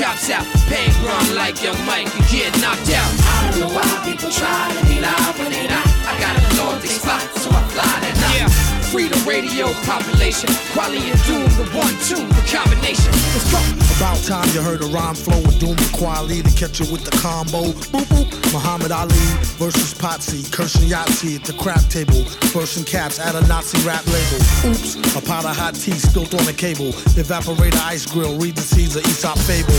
to 0.00 0.06
bring 0.06 0.16
the 0.16 0.30
cops 0.30 0.30
out. 0.30 0.46
Bang 0.68 0.90
run 1.04 1.36
like 1.36 1.62
young 1.62 1.76
Mike, 1.86 2.06
you 2.14 2.22
get 2.30 2.60
knocked 2.60 2.90
out. 2.90 3.10
I 3.20 3.50
don't 3.50 3.60
know 3.60 3.74
why 3.74 3.86
people 4.04 4.30
try 4.30 4.72
to 4.72 4.86
be 4.86 5.00
loud 5.00 5.38
when 5.38 5.50
they 5.50 5.66
not. 5.66 5.86
I 6.06 6.18
got 6.18 6.36
a 6.36 6.54
blow 6.54 6.74
up 6.74 6.82
they 6.82 6.88
spot, 6.88 7.22
so 7.36 7.50
I 7.50 7.62
fly 7.68 8.00
that 8.00 8.14
not. 8.20 8.34
Yeah, 8.36 8.48
freedom 8.90 9.20
radio 9.26 9.72
population. 9.84 10.50
Kweli 10.72 11.00
and 11.10 11.20
doom, 11.24 11.48
the 11.56 11.66
one, 11.76 11.94
two, 12.06 12.22
the 12.34 12.44
combination. 12.48 13.12
Let's 13.34 13.50
go. 13.50 13.60
About 13.96 14.18
time 14.24 14.48
you 14.54 14.62
heard 14.62 14.82
a 14.82 14.86
rhyme 14.86 15.14
flow 15.14 15.40
with 15.42 15.58
Doom 15.60 15.76
and 15.76 15.92
Kweli 15.92 16.42
to 16.42 16.52
catch 16.56 16.80
you 16.80 16.90
with 16.90 17.04
the 17.04 17.16
combo. 17.18 17.72
Boop 17.92 18.04
boop. 18.08 18.39
Muhammad 18.52 18.90
Ali 18.90 19.14
versus 19.58 19.94
Potsy, 19.94 20.50
cursing 20.50 20.88
Yahtzee 20.88 21.36
at 21.36 21.44
the 21.44 21.52
crap 21.52 21.82
table, 21.88 22.24
bursting 22.52 22.84
caps 22.84 23.18
at 23.18 23.34
a 23.34 23.46
Nazi 23.46 23.78
rap 23.86 24.04
label. 24.06 24.40
Oops, 24.66 25.16
a 25.16 25.22
pot 25.22 25.44
of 25.44 25.56
hot 25.56 25.74
tea 25.74 25.92
spilt 25.92 26.34
on 26.34 26.44
the 26.44 26.52
cable. 26.52 26.92
Evaporator 27.14 27.80
ice 27.86 28.06
grill, 28.06 28.36
read 28.38 28.56
the 28.56 28.62
seeds 28.62 28.96
of 28.96 29.04
Aesop 29.06 29.38
fable. 29.38 29.78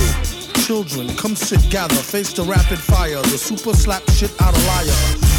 Children, 0.66 1.10
come 1.18 1.36
sit, 1.36 1.60
gather, 1.70 1.96
face 1.96 2.32
the 2.34 2.44
rapid 2.44 2.80
fire. 2.80 3.22
The 3.24 3.38
super 3.38 3.74
slap 3.74 4.08
shit 4.12 4.32
out 4.42 4.56
of 4.56 4.66
liar. 4.68 4.86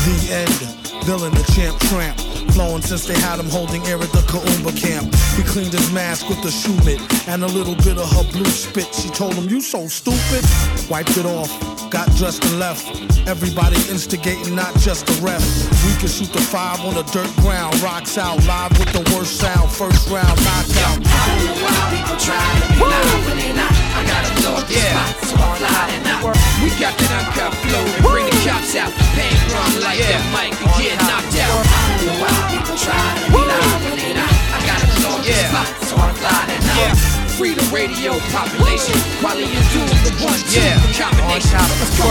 The 0.05 0.45
end. 0.45 0.83
Villain, 1.05 1.33
the 1.33 1.43
champ, 1.55 1.79
tramp. 1.89 2.19
Flowing 2.53 2.83
since 2.83 3.07
they 3.07 3.19
had 3.19 3.41
him 3.41 3.49
holding 3.49 3.83
air 3.87 3.97
at 3.97 4.13
the 4.13 4.23
Kaumba 4.29 4.77
camp. 4.77 5.15
He 5.37 5.43
cleaned 5.43 5.73
his 5.73 5.91
mask 5.93 6.29
with 6.29 6.43
the 6.43 6.51
shoe 6.51 6.77
mitt 6.85 7.01
and 7.29 7.43
a 7.45 7.47
little 7.47 7.77
bit 7.77 7.99
of 7.99 8.11
her 8.13 8.31
blue 8.33 8.51
spit. 8.51 8.93
She 8.95 9.09
told 9.09 9.35
him, 9.35 9.49
You 9.49 9.61
so 9.61 9.89
stupid. 9.89 10.45
Wiped 10.91 11.17
it 11.17 11.25
off, 11.25 11.51
got 11.93 12.09
dressed 12.17 12.43
and 12.49 12.59
left. 12.59 12.89
Everybody 13.29 13.77
instigating, 13.93 14.57
not 14.57 14.73
just 14.81 15.05
the 15.05 15.13
ref. 15.21 15.45
We 15.85 15.93
can 16.01 16.09
shoot 16.09 16.33
the 16.33 16.41
five 16.41 16.81
on 16.81 16.95
the 16.97 17.05
dirt 17.13 17.29
ground. 17.45 17.77
Rocks 17.85 18.17
out, 18.17 18.41
live 18.49 18.73
with 18.81 18.89
the 18.97 19.05
worst 19.13 19.37
sound. 19.37 19.71
First 19.71 20.09
round, 20.09 20.33
knockout. 20.41 20.97
I 21.05 21.21
don't 21.29 21.45
know 21.45 21.59
why 21.61 21.77
people 21.93 22.17
try 22.17 22.41
to 22.41 22.65
be 22.73 22.81
live 22.81 23.27
when 23.29 23.37
they 23.37 23.53
not. 23.53 23.69
I 23.69 24.01
gotta 24.09 24.33
blow 24.41 24.57
Yeah. 24.73 25.05
spot, 25.05 25.29
so 25.29 25.35
I 25.37 25.53
fly 25.61 25.69
that 25.69 26.03
not. 26.09 26.37
We 26.65 26.69
got 26.81 26.97
that 26.97 27.13
uncut 27.13 27.53
flow 27.61 27.85
to 27.85 28.03
bring 28.09 28.25
the 28.25 28.37
cops 28.41 28.73
out. 28.75 28.93
Bang 29.13 29.37
run 29.53 29.71
like 29.85 30.01
young 30.01 30.33
Mike, 30.33 30.57
you 30.81 30.97
get 30.97 30.99
knocked 31.05 31.37
out. 31.45 31.61
I 31.61 31.81
don't 31.93 32.07
know 32.09 32.17
why 32.25 32.33
people 32.57 32.77
try 32.81 33.05
to 33.21 33.25
be 33.29 33.37
live 33.37 33.81
when 33.85 33.97
they 34.01 34.15
not. 34.17 34.33
I 34.33 34.59
gotta 34.65 34.89
blow 34.97 35.21
Yeah. 35.21 35.45
spot, 35.53 35.69
so 35.85 35.95
I 36.01 36.09
fly 36.17 36.41
that 36.49 36.61
not. 36.65 37.12
Yeah, 37.33 37.39
freedom 37.39 37.75
radio 37.75 38.13
population. 38.31 38.95
Kweli 39.21 39.45
and 39.47 39.67
doom, 39.73 39.89
the 40.05 40.25
one, 40.25 40.39
two, 40.51 40.61
Yeah. 40.61 40.79
the 40.79 40.93
combination. 40.93 41.59
Let's 41.59 41.99
go. 41.99 42.05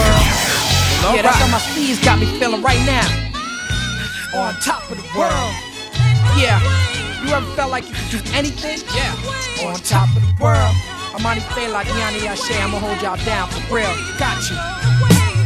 Yeah, 1.14 1.22
that's 1.22 1.36
how 1.36 1.48
my 1.48 1.58
steez 1.58 2.02
got 2.04 2.18
me 2.18 2.26
feeling 2.38 2.62
right 2.62 2.80
now. 2.86 3.06
On 4.34 4.54
top 4.60 4.90
of 4.90 4.96
the 4.96 5.18
world. 5.18 5.54
Yeah. 6.36 6.60
You 7.24 7.32
ever 7.34 7.46
felt 7.54 7.70
like 7.70 7.86
you 7.88 7.94
could 7.94 8.10
do 8.10 8.32
anything? 8.34 8.78
Yeah. 8.94 9.66
On 9.68 9.74
top 9.80 10.08
of 10.16 10.22
the 10.22 10.42
world. 10.42 10.74
I'm 11.14 11.20
Amani 11.26 11.42
like 11.70 11.86
Yanni 11.88 12.26
Ashe, 12.26 12.56
I'ma 12.56 12.78
hold 12.78 13.00
y'all 13.02 13.22
down 13.24 13.48
for 13.48 13.74
real. 13.74 13.92
Got 14.18 14.40
you. 14.50 14.56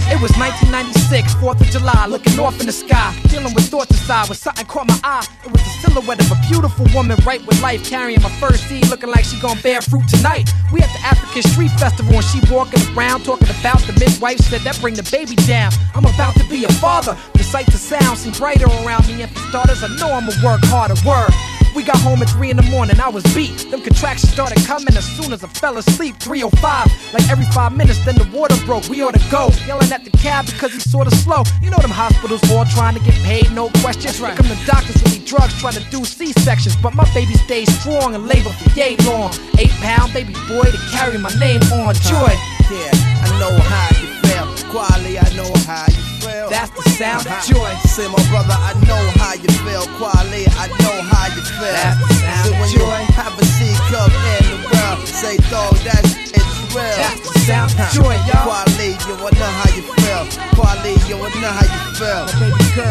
It 0.06 0.22
was 0.22 0.30
1996, 0.38 1.34
4th 1.42 1.60
of 1.60 1.66
July, 1.66 2.06
looking 2.06 2.38
off 2.38 2.60
in 2.60 2.66
the 2.66 2.72
sky, 2.72 3.10
dealing 3.26 3.52
with 3.54 3.68
thoughts 3.68 3.90
inside 3.90 4.28
when 4.28 4.38
something 4.38 4.64
caught 4.66 4.86
my 4.86 4.98
eye. 5.02 5.26
It 5.44 5.50
was 5.50 5.60
the 5.60 5.74
silhouette 5.82 6.20
of 6.20 6.30
a 6.30 6.38
beautiful 6.46 6.86
woman, 6.94 7.18
right 7.26 7.44
with 7.44 7.60
life, 7.60 7.82
carrying 7.90 8.22
my 8.22 8.30
first 8.38 8.68
seed, 8.68 8.86
looking 8.88 9.10
like 9.10 9.24
she 9.24 9.38
gon' 9.40 9.58
bear 9.62 9.82
fruit 9.82 10.06
tonight. 10.06 10.48
We 10.72 10.80
at 10.80 10.92
the 10.94 11.02
African 11.02 11.42
Street 11.50 11.72
Festival, 11.72 12.14
and 12.14 12.24
she 12.24 12.38
walking 12.54 12.80
around 12.94 13.24
talking 13.24 13.50
about 13.58 13.82
the 13.82 13.98
midwife 13.98 14.38
said 14.38 14.60
that 14.60 14.80
bring 14.80 14.94
the 14.94 15.08
baby 15.10 15.34
down. 15.42 15.72
I'm 15.92 16.06
about 16.06 16.36
to 16.36 16.44
be 16.48 16.64
a 16.64 16.72
father. 16.78 17.18
The 17.34 17.42
sight 17.42 17.66
to 17.66 17.78
sound 17.78 18.16
seem 18.18 18.32
brighter 18.32 18.66
around 18.86 19.08
me, 19.08 19.22
and 19.22 19.30
for 19.32 19.40
starters, 19.50 19.82
I 19.82 19.88
know 19.98 20.12
I'ma 20.12 20.30
work 20.44 20.62
harder. 20.70 20.94
Word. 21.04 21.34
We 21.76 21.82
got 21.82 21.98
home 21.98 22.22
at 22.22 22.30
3 22.30 22.48
in 22.48 22.56
the 22.56 22.62
morning, 22.62 22.98
I 22.98 23.10
was 23.10 23.22
beat. 23.34 23.70
Them 23.70 23.82
contractions 23.82 24.32
started 24.32 24.64
coming 24.64 24.96
as 24.96 25.04
soon 25.04 25.34
as 25.34 25.44
I 25.44 25.48
fell 25.48 25.76
asleep. 25.76 26.16
305, 26.16 27.12
like 27.12 27.28
every 27.28 27.44
five 27.52 27.76
minutes, 27.76 28.02
then 28.02 28.16
the 28.16 28.24
water 28.32 28.56
broke. 28.64 28.88
We 28.88 29.02
ought 29.02 29.12
to 29.12 29.30
go. 29.30 29.50
Yelling 29.66 29.92
at 29.92 30.02
the 30.02 30.10
cab 30.10 30.46
because 30.46 30.72
he's 30.72 30.90
sorta 30.90 31.14
slow. 31.16 31.42
You 31.60 31.68
know 31.68 31.76
them 31.76 31.90
hospitals 31.90 32.40
all 32.50 32.64
trying 32.64 32.94
to 32.94 33.00
get 33.04 33.12
paid, 33.16 33.52
no 33.52 33.68
questions. 33.84 34.18
Right. 34.18 34.34
Come 34.34 34.48
the 34.48 34.58
doctors 34.64 35.02
with 35.02 35.12
these 35.12 35.28
drugs 35.28 35.52
trying 35.60 35.74
to 35.74 35.84
do 35.90 36.02
C 36.06 36.32
sections. 36.48 36.76
But 36.76 36.94
my 36.94 37.04
baby 37.12 37.34
stays 37.34 37.68
strong 37.80 38.14
and 38.14 38.26
labor 38.26 38.56
for 38.56 38.70
yay 38.72 38.96
long. 39.04 39.34
Eight 39.58 39.76
pound 39.84 40.14
baby 40.14 40.32
boy 40.48 40.64
to 40.64 40.80
carry 40.96 41.18
my 41.18 41.32
name 41.36 41.60
on. 41.76 41.94
Joy. 41.96 42.32
Yeah, 42.72 42.88
I 43.20 43.28
know 43.36 43.52
how 43.52 43.88
you 44.00 44.08
feel. 44.24 44.48
Kweli, 44.72 45.20
I 45.20 45.28
know 45.36 45.52
how 45.68 45.84
you 45.92 46.00
feel. 46.00 46.15
That's 46.26 46.70
the 46.74 46.82
sound 46.98 47.26
of 47.26 47.38
joy. 47.46 47.70
Say, 47.86 48.08
my 48.08 48.22
brother, 48.30 48.56
I 48.58 48.74
know 48.86 49.02
how 49.22 49.34
you 49.34 49.48
feel. 49.62 49.86
Kweli, 49.98 50.46
I 50.58 50.66
know 50.82 50.96
how 51.06 51.26
you 51.34 51.42
feel. 51.42 51.70
That's 51.70 52.00
the 52.02 52.14
sound 52.14 52.46
so 52.46 52.52
of 52.52 52.60
when 52.60 52.70
joy. 52.70 52.80
you 52.82 53.12
have 53.14 53.34
a 53.38 53.44
seed 53.44 53.78
come 53.90 54.10
in 54.10 54.44
the 54.50 54.58
world, 54.66 55.06
say, 55.06 55.36
dog, 55.50 55.74
that's 55.86 56.16
it's 56.34 56.74
real. 56.74 56.82
That's 56.98 57.20
the 57.22 57.38
sound 57.46 57.70
of 57.78 57.90
joy, 57.94 58.14
y'all. 58.26 58.42
Kweli, 58.42 58.98
you 59.06 59.14
wanna 59.22 59.38
know 59.38 59.52
how 59.60 59.68
you 59.74 59.82
feel. 59.82 60.22
Kweli, 60.58 60.94
you 61.08 61.16
wanna 61.16 61.40
know 61.40 61.54
how 61.54 61.66
you 61.66 61.80
feel. 61.94 62.26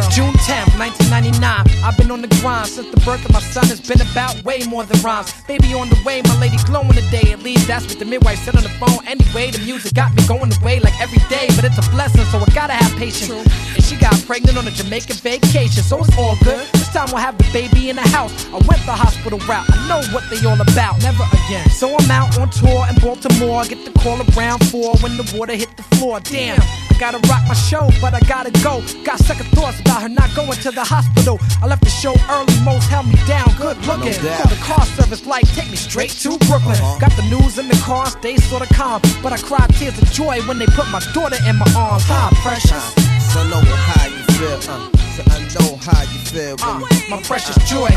June 0.09 0.33
10th, 0.47 0.71
1999. 0.79 1.83
I've 1.83 1.97
been 1.97 2.09
on 2.11 2.21
the 2.21 2.27
grind 2.41 2.67
since 2.67 2.89
the 2.89 2.99
birth 3.01 3.23
of 3.25 3.31
my 3.33 3.41
son. 3.41 3.65
It's 3.69 3.85
been 3.87 4.01
about 4.01 4.43
way 4.43 4.63
more 4.65 4.83
than 4.83 4.99
rhymes. 5.01 5.31
Baby 5.47 5.73
on 5.73 5.89
the 5.89 5.99
way, 6.05 6.21
my 6.23 6.39
lady 6.39 6.57
glowing 6.65 6.93
today. 6.93 7.31
At 7.31 7.43
least 7.43 7.67
that's 7.67 7.85
what 7.85 7.99
the 7.99 8.05
midwife 8.05 8.39
said 8.39 8.55
on 8.55 8.63
the 8.63 8.73
phone. 8.81 9.05
Anyway, 9.05 9.51
the 9.51 9.59
music 9.59 9.93
got 9.93 10.13
me 10.15 10.25
going 10.27 10.51
away 10.61 10.79
like 10.79 10.99
every 11.01 11.19
day, 11.29 11.47
but 11.55 11.63
it's 11.65 11.77
a 11.77 11.87
blessing, 11.91 12.25
so 12.25 12.39
I 12.39 12.45
gotta 12.55 12.73
have 12.73 12.91
patience. 12.97 13.24
And 13.33 13.83
she 13.83 13.95
got 13.95 14.13
pregnant 14.25 14.57
on 14.57 14.67
a 14.67 14.71
Jamaican 14.71 15.17
vacation, 15.17 15.83
so 15.83 15.99
it's 15.99 16.17
all 16.17 16.37
good. 16.43 16.65
This 16.73 16.89
time 16.89 17.07
we'll 17.07 17.17
have 17.17 17.37
the 17.37 17.49
baby 17.51 17.89
in 17.89 17.95
the 17.95 18.07
house. 18.09 18.31
I 18.47 18.57
went 18.67 18.85
the 18.85 18.93
hospital 18.93 19.39
route. 19.39 19.65
I 19.69 19.87
know 19.87 20.01
what 20.13 20.23
they 20.29 20.37
all 20.47 20.59
about. 20.59 21.01
Never 21.01 21.23
again. 21.45 21.69
So 21.69 21.95
I'm 21.97 22.11
out 22.11 22.37
on 22.37 22.49
tour 22.49 22.85
in 22.89 22.95
Baltimore. 23.01 23.65
Get 23.65 23.85
the 23.85 23.91
call 23.99 24.21
around 24.37 24.65
four 24.69 24.95
when 24.97 25.17
the 25.17 25.25
water 25.37 25.55
hit 25.55 25.75
the 25.77 25.83
floor. 25.95 26.19
Damn. 26.19 26.59
Gotta 26.97 27.19
rock 27.27 27.43
my 27.47 27.53
show, 27.53 27.89
but 28.01 28.13
I 28.13 28.19
gotta 28.21 28.51
go. 28.63 28.81
Got 29.03 29.19
second 29.19 29.47
thoughts 29.51 29.79
about 29.81 30.01
her 30.01 30.09
not 30.09 30.33
going 30.33 30.57
to 30.63 30.71
the 30.71 30.83
hospital. 30.83 31.39
I 31.61 31.67
left 31.67 31.83
the 31.83 31.89
show 31.89 32.15
early, 32.31 32.55
most 32.63 32.87
held 32.89 33.07
me 33.07 33.15
down. 33.27 33.45
Good 33.57 33.77
looking. 33.85 34.13
Call 34.15 34.47
the 34.49 34.59
car 34.63 34.85
service 34.95 35.25
light, 35.25 35.45
take 35.47 35.69
me 35.69 35.75
straight 35.75 36.11
to 36.23 36.37
Brooklyn. 36.47 36.77
Got 36.99 37.11
the 37.19 37.23
news 37.29 37.57
in 37.59 37.67
the 37.67 37.75
car, 37.83 38.05
stay 38.07 38.37
sorta 38.37 38.67
calm. 38.73 39.01
But 39.21 39.33
I 39.33 39.37
cried 39.37 39.69
tears 39.75 39.97
of 40.01 40.09
joy 40.11 40.39
when 40.47 40.57
they 40.57 40.65
put 40.67 40.87
my 40.89 41.01
daughter 41.13 41.37
in 41.47 41.57
my 41.57 41.67
arms. 41.75 42.03
Hi, 42.07 42.31
precious. 42.41 42.85
So 43.33 43.41
I 43.41 43.49
know 43.51 43.61
how 43.61 44.05
you 44.07 44.23
feel. 44.39 44.59
Uh, 44.71 44.87
so 45.15 45.21
I 45.35 45.37
know 45.51 45.75
how 45.83 46.01
you 46.07 46.19
feel. 46.31 46.55
Uh, 46.63 46.79
my 47.09 47.21
precious 47.23 47.57
joy. 47.69 47.89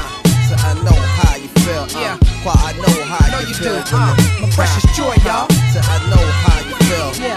so 0.51 0.55
I 0.59 0.75
know 0.83 0.99
how 1.23 1.37
you 1.37 1.49
feel. 1.63 1.87
Uh, 1.87 2.03
Yeah. 2.03 2.17
Qual, 2.43 2.55
I 2.59 2.73
know 2.75 2.97
how 3.07 3.23
I 3.25 3.31
know 3.31 3.41
you 3.47 3.49
you 3.49 3.55
feel. 3.55 3.79
do. 3.83 3.95
Uh, 3.95 4.17
my 4.43 4.49
precious 4.51 4.85
joy, 4.99 5.15
y'all. 5.25 5.47
So 5.73 5.79
I 5.87 5.97
know 6.11 6.25
how 6.43 6.59
you 6.67 6.75
feel. 6.91 7.11
Yeah. 7.23 7.28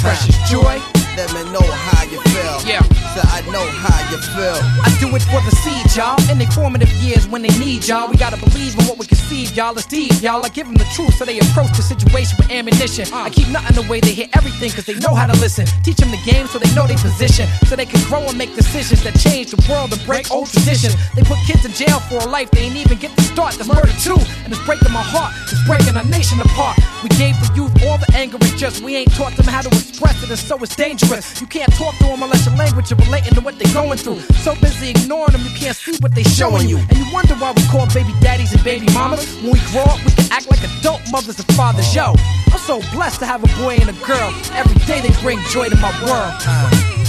Precious 0.00 0.36
joy. 0.48 0.80
Let 1.16 1.28
me 1.34 1.44
know 1.52 1.60
how 1.60 2.04
you 2.04 2.20
feel. 2.32 2.56
Yeah. 2.64 2.82
So 3.12 3.20
I 3.20 3.44
know 3.52 3.66
how 3.84 3.99
you 4.10 4.18
feel? 4.34 4.58
I 4.82 4.90
do 4.98 5.08
it 5.14 5.22
for 5.30 5.40
the 5.46 5.54
seed, 5.62 5.86
y'all. 5.96 6.18
In 6.30 6.38
the 6.38 6.46
formative 6.50 6.90
years 7.02 7.26
when 7.28 7.42
they 7.42 7.54
need 7.58 7.86
y'all, 7.86 8.10
we 8.10 8.16
gotta 8.16 8.36
believe 8.36 8.74
in 8.78 8.84
what 8.86 8.98
we 8.98 9.06
conceive, 9.06 9.54
y'all. 9.56 9.76
It's 9.78 9.86
deep, 9.86 10.12
y'all. 10.20 10.44
I 10.44 10.48
give 10.48 10.66
them 10.66 10.74
the 10.74 10.88
truth 10.94 11.14
so 11.14 11.24
they 11.24 11.38
approach 11.38 11.72
the 11.76 11.82
situation 11.82 12.36
with 12.38 12.50
ammunition. 12.50 13.06
I 13.12 13.30
keep 13.30 13.48
nothing 13.48 13.84
away, 13.84 14.00
they 14.00 14.12
hear 14.12 14.28
everything 14.34 14.70
cause 14.70 14.86
they 14.86 14.98
know 14.98 15.14
how 15.14 15.26
to 15.26 15.36
listen. 15.40 15.66
Teach 15.82 15.96
them 15.96 16.10
the 16.10 16.22
game 16.26 16.46
so 16.46 16.58
they 16.58 16.72
know 16.74 16.86
their 16.86 16.98
position, 16.98 17.46
so 17.66 17.76
they 17.76 17.86
can 17.86 18.02
grow 18.10 18.26
and 18.26 18.36
make 18.36 18.54
decisions 18.54 19.02
that 19.04 19.14
change 19.18 19.52
the 19.52 19.60
world 19.70 19.92
and 19.92 20.02
break 20.04 20.30
old 20.30 20.50
traditions. 20.50 20.94
They 21.14 21.22
put 21.22 21.38
kids 21.46 21.64
in 21.64 21.72
jail 21.72 22.00
for 22.10 22.18
a 22.18 22.26
life 22.26 22.50
they 22.50 22.66
ain't 22.66 22.76
even 22.76 22.98
get 22.98 23.16
to 23.16 23.22
start. 23.22 23.54
That's 23.54 23.68
murder 23.68 23.94
too, 24.02 24.18
and 24.44 24.52
it's 24.52 24.64
breaking 24.66 24.92
my 24.92 25.02
heart. 25.02 25.32
It's 25.46 25.62
breaking 25.66 25.96
our 25.96 26.04
nation 26.04 26.40
apart. 26.40 26.76
We 27.02 27.08
gave 27.14 27.38
the 27.40 27.50
youth 27.54 27.72
all 27.86 27.98
the 27.98 28.10
anger 28.14 28.38
it's 28.42 28.58
just 28.60 28.82
we 28.82 28.96
ain't 28.96 29.12
taught 29.14 29.36
them 29.36 29.46
how 29.46 29.60
to 29.60 29.68
express 29.68 30.22
it, 30.22 30.30
and 30.30 30.38
so 30.38 30.56
it's 30.58 30.74
dangerous. 30.74 31.40
You 31.40 31.46
can't 31.46 31.72
talk 31.74 31.96
to 31.98 32.04
them 32.04 32.22
unless 32.22 32.46
your 32.46 32.56
language 32.56 32.86
is 32.86 32.98
relating 32.98 33.34
to 33.34 33.40
what 33.40 33.58
they're 33.58 33.72
going 33.72 33.98
through. 34.02 34.20
So 34.42 34.54
busy 34.56 34.90
ignoring 34.90 35.32
them, 35.32 35.42
you 35.42 35.54
can't 35.56 35.76
see 35.76 35.96
what 36.00 36.14
they 36.14 36.22
showing 36.22 36.68
you. 36.68 36.78
And 36.78 36.96
you 36.96 37.06
wonder 37.12 37.34
why 37.34 37.52
we 37.52 37.62
call 37.66 37.86
baby 37.92 38.12
daddies 38.20 38.52
and 38.52 38.62
baby 38.64 38.86
mamas. 38.92 39.36
When 39.42 39.52
we 39.52 39.60
grow 39.72 39.82
up, 39.82 40.04
we 40.04 40.12
can 40.12 40.32
act 40.32 40.48
like 40.50 40.62
adult 40.62 41.02
mothers 41.10 41.38
and 41.38 41.48
fathers. 41.54 41.94
Yo, 41.94 42.14
I'm 42.52 42.58
so 42.58 42.80
blessed 42.92 43.20
to 43.20 43.26
have 43.26 43.42
a 43.44 43.50
boy 43.62 43.76
and 43.76 43.90
a 43.90 43.96
girl. 44.04 44.32
Every 44.52 44.78
day 44.86 45.00
they 45.00 45.12
bring 45.20 45.38
joy 45.50 45.68
to 45.68 45.76
my 45.76 45.92
world. 46.04 46.99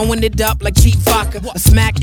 Throwing 0.00 0.22
it 0.22 0.40
up 0.40 0.62
like 0.62 0.74
cheap 0.74 0.96
vodka. 1.00 1.40
I 1.54 1.58
smack 1.58 1.99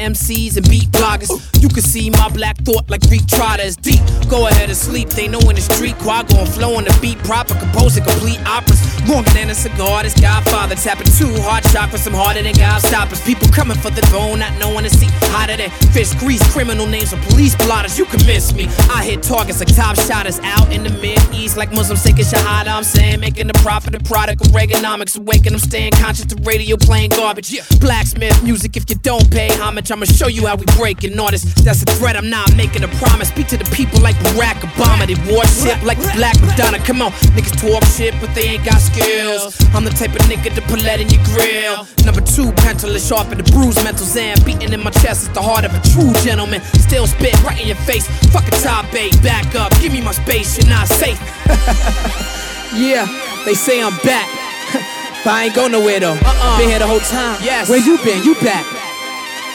MCs 0.00 0.56
and 0.56 0.68
beat 0.68 0.88
bloggers. 0.90 1.30
You 1.62 1.68
can 1.68 1.82
see 1.82 2.10
my 2.10 2.28
black 2.30 2.56
thought 2.64 2.88
like 2.88 3.02
Greek 3.08 3.26
trotter 3.26 3.62
is 3.62 3.76
deep. 3.76 4.00
Go 4.28 4.46
ahead 4.46 4.68
and 4.68 4.76
sleep, 4.76 5.10
they 5.10 5.28
know 5.28 5.40
in 5.50 5.54
the 5.54 5.60
street. 5.60 5.94
Quago 5.96 6.38
and 6.38 6.48
flow 6.48 6.76
on 6.76 6.84
the 6.84 6.98
beat, 7.00 7.18
proper, 7.18 7.54
composing 7.54 8.04
complete 8.04 8.40
operas. 8.46 8.80
Longer 9.08 9.30
than 9.30 9.50
a 9.50 9.54
cigar, 9.54 10.02
this 10.02 10.18
Godfather 10.18 10.74
tapping 10.74 11.12
too 11.18 11.32
hard 11.42 11.64
chakras, 11.64 11.98
some 11.98 12.14
harder 12.14 12.42
than 12.42 12.54
God 12.54 12.80
Gobstoppers. 12.80 13.24
People 13.26 13.48
coming 13.48 13.76
for 13.76 13.90
the 13.90 14.02
throne, 14.02 14.38
not 14.38 14.56
knowing 14.58 14.84
the 14.84 14.90
seat. 14.90 15.10
Hotter 15.34 15.56
than 15.56 15.70
fish 15.92 16.14
grease, 16.14 16.42
criminal 16.52 16.86
names 16.86 17.12
of 17.12 17.20
police 17.28 17.54
blotters. 17.56 17.98
You 17.98 18.04
can 18.06 18.24
miss 18.26 18.54
me. 18.54 18.66
I 18.90 19.04
hit 19.04 19.22
targets 19.22 19.60
like 19.60 19.74
top 19.74 19.96
shotters 19.96 20.38
out 20.40 20.72
in 20.72 20.82
the 20.82 20.90
mid 20.90 21.20
east, 21.34 21.56
like 21.56 21.72
Muslims 21.72 22.02
taking 22.02 22.24
shahada. 22.24 22.68
I'm 22.68 22.84
saying, 22.84 23.20
making 23.20 23.48
the 23.48 23.54
profit 23.54 23.94
a 23.94 24.00
product 24.00 24.46
of 24.46 24.52
Reaganomics. 24.52 25.18
Awaken, 25.18 25.54
I'm 25.54 25.58
staying 25.58 25.92
conscious. 25.92 26.26
The 26.26 26.40
radio 26.42 26.76
playing 26.76 27.10
garbage. 27.10 27.50
Yeah. 27.50 27.64
Blacksmith 27.80 28.42
music. 28.42 28.76
If 28.76 28.88
you 28.88 28.96
don't 28.96 29.30
pay 29.30 29.48
homage, 29.58 29.90
I'ma 30.00 30.08
show 30.16 30.28
you 30.28 30.46
how 30.46 30.56
we 30.56 30.64
break 30.80 31.04
an 31.04 31.20
artist. 31.20 31.62
That's 31.62 31.82
a 31.82 31.84
threat. 32.00 32.16
I'm 32.16 32.30
not 32.30 32.56
making 32.56 32.84
a 32.84 32.88
promise. 33.04 33.28
Speak 33.28 33.48
to 33.48 33.58
the 33.58 33.68
people 33.68 34.00
like 34.00 34.16
Barack 34.32 34.64
Obama. 34.64 35.04
They 35.04 35.12
worship 35.28 35.76
like 35.84 36.00
the 36.00 36.08
Black 36.16 36.40
Madonna. 36.40 36.78
Come 36.78 37.02
on, 37.02 37.12
niggas 37.36 37.60
talk 37.60 37.84
shit, 37.84 38.16
but 38.18 38.34
they 38.34 38.56
ain't 38.56 38.64
got 38.64 38.80
skills. 38.80 39.60
I'm 39.76 39.84
the 39.84 39.90
type 39.90 40.16
of 40.16 40.24
nigga 40.24 40.54
to 40.56 40.62
put 40.72 40.80
lead 40.80 41.04
in 41.04 41.10
your 41.10 41.20
grill. 41.28 41.84
Number 42.08 42.22
two, 42.24 42.50
pencil 42.64 42.88
is 42.96 43.06
sharp 43.06 43.28
and 43.28 43.44
the 43.44 43.52
bruise 43.52 43.76
mental 43.84 44.06
zan. 44.06 44.40
Beating 44.42 44.72
in 44.72 44.80
my 44.80 44.88
chest 45.04 45.28
is 45.28 45.32
the 45.36 45.42
heart 45.42 45.66
of 45.66 45.74
a 45.76 45.80
true 45.92 46.16
gentleman. 46.24 46.62
Still 46.80 47.06
spit 47.06 47.36
right 47.44 47.60
in 47.60 47.68
your 47.68 47.82
face. 47.84 48.08
Fuck 48.32 48.48
a 48.48 48.56
top 48.64 48.88
eight, 48.94 49.12
back 49.22 49.54
up. 49.54 49.68
Give 49.84 49.92
me 49.92 50.00
my 50.00 50.12
space, 50.12 50.56
you're 50.56 50.72
not 50.72 50.88
safe. 50.88 51.20
yeah, 52.72 53.04
they 53.44 53.52
say 53.52 53.84
I'm 53.84 53.92
back. 54.00 54.32
but 55.28 55.36
I 55.36 55.52
ain't 55.52 55.54
go 55.54 55.68
nowhere 55.68 56.00
though. 56.00 56.16
Uh-uh. 56.16 56.56
Been 56.56 56.70
here 56.70 56.78
the 56.78 56.88
whole 56.88 57.04
time. 57.04 57.36
Yes. 57.44 57.68
Where 57.68 57.84
you 57.84 58.00
been? 58.00 58.24
You 58.24 58.32
back. 58.40 58.79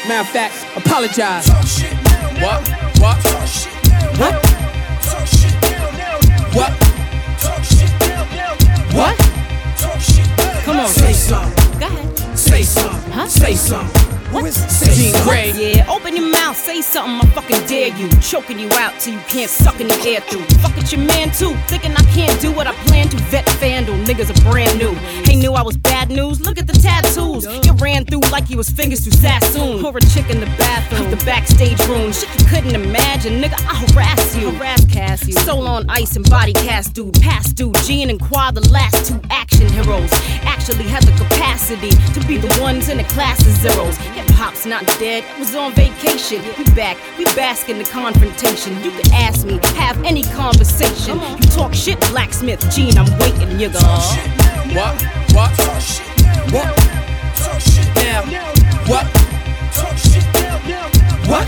Matter 0.07 0.21
of 0.21 0.29
fact, 0.29 0.77
apologize. 0.77 1.49
What? 2.39 2.61
What? 2.99 3.17
What? 4.19 4.35
What? 6.53 6.71
What? 8.93 9.17
Come 10.63 10.79
on, 10.79 10.87
say 10.89 11.13
something. 11.13 11.79
Go 11.79 11.87
ahead. 11.87 12.37
Say 12.37 12.61
something. 12.61 13.11
Huh? 13.13 13.27
Say 13.27 13.55
something. 13.55 14.04
What? 14.35 14.51
Say 14.51 15.13
Gray. 15.23 15.51
Yeah, 15.55 15.89
open 15.89 16.15
your 16.15 16.29
mouth, 16.29 16.57
say 16.57 16.81
something, 16.81 17.25
I 17.25 17.33
fucking 17.33 17.65
dare 17.67 17.95
you. 17.95 18.09
Choking 18.19 18.59
you 18.59 18.69
out 18.73 18.99
till 18.99 19.13
you 19.13 19.19
can't 19.29 19.49
suck 19.49 19.79
in 19.79 19.87
the 19.87 19.95
air 20.05 20.19
through. 20.21 20.43
Fuck 20.59 20.75
with 20.75 20.91
your 20.91 21.01
man 21.01 21.31
too, 21.31 21.55
thinking 21.67 21.93
I 21.93 22.03
can't 22.11 22.39
do 22.41 22.51
what 22.51 22.67
I 22.67 22.73
plan 22.85 23.07
to. 23.09 23.17
Vet 23.31 23.47
Vandal, 23.61 23.95
niggas 24.03 24.29
are 24.29 24.51
brand 24.51 24.77
new. 24.77 24.93
He 25.23 25.37
knew 25.37 25.53
I 25.53 25.61
was 25.61 25.77
bad 25.77 26.09
news, 26.09 26.41
look 26.41 26.57
at 26.57 26.67
the 26.67 26.73
tattoos. 26.73 27.45
You 27.65 27.73
ran 27.73 28.03
through 28.05 28.21
like 28.31 28.49
you 28.49 28.57
was 28.57 28.69
fingers 28.69 29.05
through 29.05 29.13
Sassoon. 29.13 29.83
Or 29.85 29.97
a 29.97 30.01
chick 30.01 30.29
in 30.29 30.41
the 30.41 30.51
bathroom, 30.57 31.09
the 31.11 31.23
backstage 31.25 31.79
room. 31.87 32.11
Shit 32.11 32.29
you 32.37 32.45
couldn't 32.47 32.75
imagine, 32.75 33.41
nigga, 33.41 33.55
I 33.69 33.85
harass 33.87 34.35
you. 34.35 34.51
Harass 34.51 34.83
Cass 34.85 35.25
you. 35.27 35.33
Soul 35.33 35.65
on 35.65 35.89
ice 35.89 36.17
and 36.17 36.29
body 36.29 36.53
cast 36.53 36.93
dude. 36.93 37.19
Past 37.21 37.55
dude, 37.55 37.75
Jean 37.85 38.09
and 38.09 38.19
Qua, 38.19 38.51
the 38.51 38.67
last 38.69 39.07
two 39.07 39.19
action 39.29 39.69
heroes. 39.69 40.09
Actually 40.43 40.83
had 40.83 41.03
the 41.03 41.11
capacity 41.23 41.91
to 42.13 42.27
be 42.27 42.37
the 42.37 42.61
ones 42.61 42.89
in 42.89 42.97
the 42.97 43.03
class 43.05 43.39
of 43.39 43.53
zeros. 43.63 43.97
Hop's 44.31 44.65
not 44.65 44.85
dead, 44.99 45.23
it 45.23 45.39
was 45.39 45.55
on 45.55 45.73
vacation. 45.73 46.41
We 46.57 46.63
back, 46.75 46.97
we 47.17 47.25
bask 47.35 47.69
in 47.69 47.77
the 47.77 47.83
confrontation. 47.85 48.73
You 48.83 48.91
can 48.91 49.13
ask 49.13 49.45
me, 49.45 49.59
have 49.75 50.01
any 50.03 50.23
conversation. 50.23 51.19
You 51.19 51.49
talk 51.51 51.73
shit, 51.73 51.99
blacksmith, 52.11 52.61
Jean, 52.73 52.97
I'm 52.97 53.09
waiting, 53.19 53.57
nigga. 53.57 53.81
What? 54.75 55.01
What? 55.33 55.51
What? 56.51 56.95
Now. 57.95 58.23
What? 58.87 59.05
What? 61.27 61.47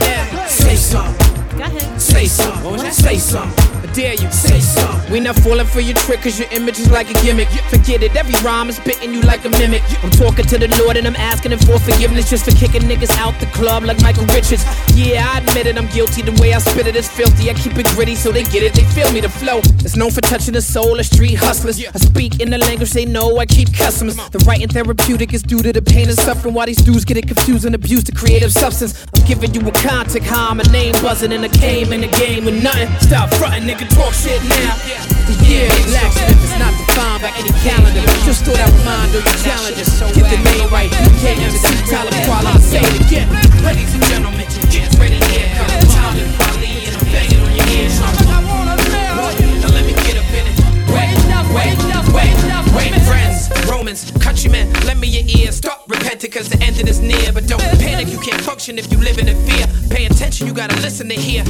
Yeah. 0.00 0.46
Say 0.46 0.76
something. 0.76 1.58
Go 1.58 1.64
ahead. 1.64 2.00
Say 2.00 2.26
something. 2.26 2.90
Say 2.90 3.18
something. 3.18 3.73
Dare 3.94 4.14
you. 4.14 4.30
Say 4.32 4.58
something. 4.58 5.12
We 5.12 5.20
not 5.20 5.36
falling 5.36 5.66
for 5.66 5.80
your 5.80 5.94
trick, 5.94 6.22
cause 6.22 6.38
your 6.38 6.48
image 6.50 6.80
is 6.80 6.90
like 6.90 7.08
a 7.08 7.14
gimmick. 7.22 7.48
Forget 7.70 8.02
it, 8.02 8.16
every 8.16 8.34
rhyme 8.42 8.68
is 8.68 8.76
spitting 8.76 9.14
you 9.14 9.20
like 9.22 9.44
a 9.44 9.50
mimic. 9.50 9.82
I'm 10.02 10.10
talking 10.10 10.44
to 10.46 10.58
the 10.58 10.66
Lord 10.82 10.96
and 10.96 11.06
I'm 11.06 11.14
asking 11.14 11.52
him 11.52 11.60
for 11.60 11.78
forgiveness 11.78 12.28
just 12.28 12.44
for 12.44 12.50
kicking 12.50 12.82
niggas 12.82 13.10
out 13.18 13.38
the 13.38 13.46
club 13.46 13.84
like 13.84 14.00
Michael 14.02 14.26
Richards. 14.34 14.64
Yeah, 14.94 15.30
I 15.30 15.38
admit 15.38 15.66
it, 15.68 15.78
I'm 15.78 15.86
guilty. 15.88 16.22
The 16.22 16.32
way 16.40 16.54
I 16.54 16.58
spit 16.58 16.88
it 16.88 16.96
is 16.96 17.08
filthy. 17.08 17.50
I 17.50 17.54
keep 17.54 17.76
it 17.76 17.86
gritty 17.94 18.16
so 18.16 18.32
they 18.32 18.42
get 18.42 18.64
it. 18.64 18.74
They 18.74 18.82
feel 18.82 19.12
me, 19.12 19.20
the 19.20 19.28
flow. 19.28 19.58
It's 19.86 19.94
known 19.94 20.10
for 20.10 20.22
touching 20.22 20.54
the 20.54 20.62
soul 20.62 20.98
of 20.98 21.06
street 21.06 21.34
hustlers. 21.34 21.78
I 21.78 21.98
speak 21.98 22.40
in 22.40 22.50
the 22.50 22.58
language 22.58 22.90
they 22.90 23.04
know, 23.04 23.38
I 23.38 23.46
keep 23.46 23.72
customers. 23.72 24.16
The 24.30 24.38
writing 24.40 24.68
therapeutic 24.68 25.32
is 25.32 25.42
due 25.42 25.62
to 25.62 25.72
the 25.72 25.82
pain 25.82 26.08
and 26.08 26.18
suffering 26.18 26.54
while 26.54 26.66
these 26.66 26.82
dudes 26.82 27.04
get 27.04 27.16
it 27.16 27.28
confused 27.28 27.64
and 27.64 27.74
abuse 27.74 28.02
the 28.02 28.12
creative 28.12 28.52
substance. 28.52 29.06
I'm 29.14 29.24
giving 29.24 29.54
you 29.54 29.60
a 29.60 29.72
contact, 29.72 30.24
how 30.24 30.52
my 30.54 30.64
name 30.72 30.92
buzzing 31.02 31.32
and 31.32 31.44
I 31.44 31.48
came 31.48 31.92
in 31.92 32.00
the 32.00 32.08
game 32.08 32.44
with 32.44 32.60
nothing. 32.62 32.88
Stop 32.98 33.30
fronting, 33.34 33.68
nigga, 33.68 33.83
talk 33.90 34.14
shit 34.14 34.40
now. 34.44 34.76
The 35.26 35.34
year 35.44 35.68
blacksmith 35.88 36.44
is 36.44 36.54
not 36.60 36.72
defined 36.76 37.22
by 37.22 37.32
any 37.36 37.52
calendar. 37.64 38.04
Just 38.24 38.44
thought 38.44 38.60
I'd 38.60 38.72
remind 38.80 39.14
of 39.14 39.24
your 39.24 39.40
challenges. 39.40 39.88
Get 40.14 40.28
the 40.28 40.40
name 40.40 40.68
right, 40.70 40.90
You 40.92 41.12
can't 41.20 41.40
use 41.40 41.60
the 41.60 41.72
Talib 41.88 42.14
Kweli. 42.24 42.54
Say 42.60 42.80
it 42.84 43.00
again. 43.04 43.28
Ladies 43.64 43.94
and 43.94 44.04
gentlemen, 44.04 44.46
get 44.70 44.88
ready 45.00 45.20
here. 45.32 45.48
Come 45.56 45.68
Talib 45.92 46.28
Kweli 46.38 46.88
and 46.88 46.94
I'm 46.96 47.06
banging 47.12 47.40
on 47.40 47.52
your 47.56 47.68
ears. 47.72 47.96
Now 48.00 49.70
let 49.72 49.84
me 49.86 49.94
get 50.04 50.16
up 50.20 50.28
in 50.32 50.44
it. 50.44 50.56
Wait, 50.92 51.16
wait, 51.56 51.76
wait, 52.12 52.36
wait, 52.76 52.92
friends, 53.08 53.48
Romans, 53.70 54.10
countrymen, 54.20 54.72
lend 54.84 55.00
me 55.00 55.08
your 55.08 55.24
ear. 55.40 55.52
Stop 55.52 55.84
repenting 55.88 56.30
cause 56.30 56.48
the 56.48 56.60
ending 56.62 56.88
is 56.88 57.00
near. 57.00 57.32
But 57.32 57.46
don't 57.46 57.62
panic, 57.80 58.08
you 58.08 58.18
can't 58.18 58.40
function 58.40 58.78
if 58.78 58.90
you 58.92 58.98
live 58.98 59.18
in 59.18 59.26
fear. 59.46 59.66
Pay 59.90 60.06
attention, 60.06 60.46
you 60.46 60.54
gotta 60.54 60.76
listen 60.80 61.08
to 61.08 61.14
hear. 61.14 61.44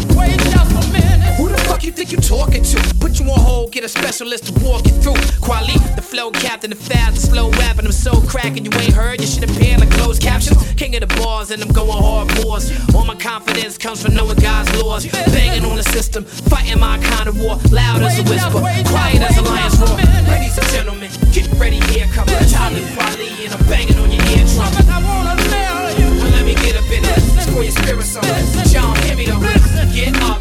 You 3.65 3.69
on 3.69 3.73
hold, 3.73 3.73
get 3.73 3.85
a 3.85 3.89
specialist 3.89 4.47
to 4.47 4.53
walk 4.65 4.85
you 4.85 4.93
through. 5.01 5.17
Kweli, 5.41 5.79
the 5.97 6.03
flow 6.03 6.31
captain, 6.31 6.71
the 6.71 6.77
fast, 6.77 7.15
the 7.15 7.21
slow 7.21 7.51
rapping. 7.53 7.87
I'm 7.87 7.93
so 7.93 8.21
cracking, 8.29 8.65
you 8.65 8.71
ain't 8.75 8.93
heard. 8.93 9.21
You 9.21 9.27
should 9.27 9.45
appear 9.49 9.79
like 9.79 9.91
closed 9.91 10.21
captions. 10.21 10.59
King 10.75 10.95
of 10.97 11.01
the 11.01 11.15
bars, 11.17 11.51
and 11.51 11.63
I'm 11.63 11.73
going 11.73 12.03
hard 12.03 12.29
wars. 12.45 12.69
All 12.95 13.07
my 13.07 13.15
confidence 13.15 13.79
comes 13.79 14.03
from 14.03 14.15
knowing 14.15 14.37
God's 14.37 14.69
laws. 14.83 15.07
Banging 15.33 15.65
on 15.65 15.77
the 15.77 15.83
system, 15.83 16.25
fighting 16.25 16.79
my 16.79 16.99
kind 16.99 17.29
of 17.29 17.41
war. 17.41 17.57
Loud 17.71 18.03
as 18.03 18.19
a 18.19 18.23
whisper, 18.29 18.61
quiet 18.93 19.23
as 19.23 19.39
a 19.39 19.43
lion's 19.43 19.79
roar. 19.81 19.97
Ladies 20.29 20.59
and 20.59 20.69
gentlemen, 20.69 21.11
get 21.33 21.49
ready 21.57 21.81
here, 21.89 22.07
come 22.13 22.27
Talib 22.27 22.85
Kweli, 22.93 23.49
and 23.49 23.55
I'm 23.55 23.65
banging 23.67 23.97
on 23.97 24.11
your 24.13 24.25
eardrum. 24.37 24.69
Now 24.85 26.29
let 26.37 26.45
me 26.45 26.55
get 26.55 26.77
up 26.77 26.91
in 26.93 27.05
it. 27.05 27.21
For 27.55 27.63
your 27.63 27.73
spirit 27.73 28.05
song. 28.05 28.25
Y'all 28.75 28.95
hear 29.07 29.17
me 29.17 29.27
though. 29.27 29.41
Get 29.95 30.17
up, 30.23 30.34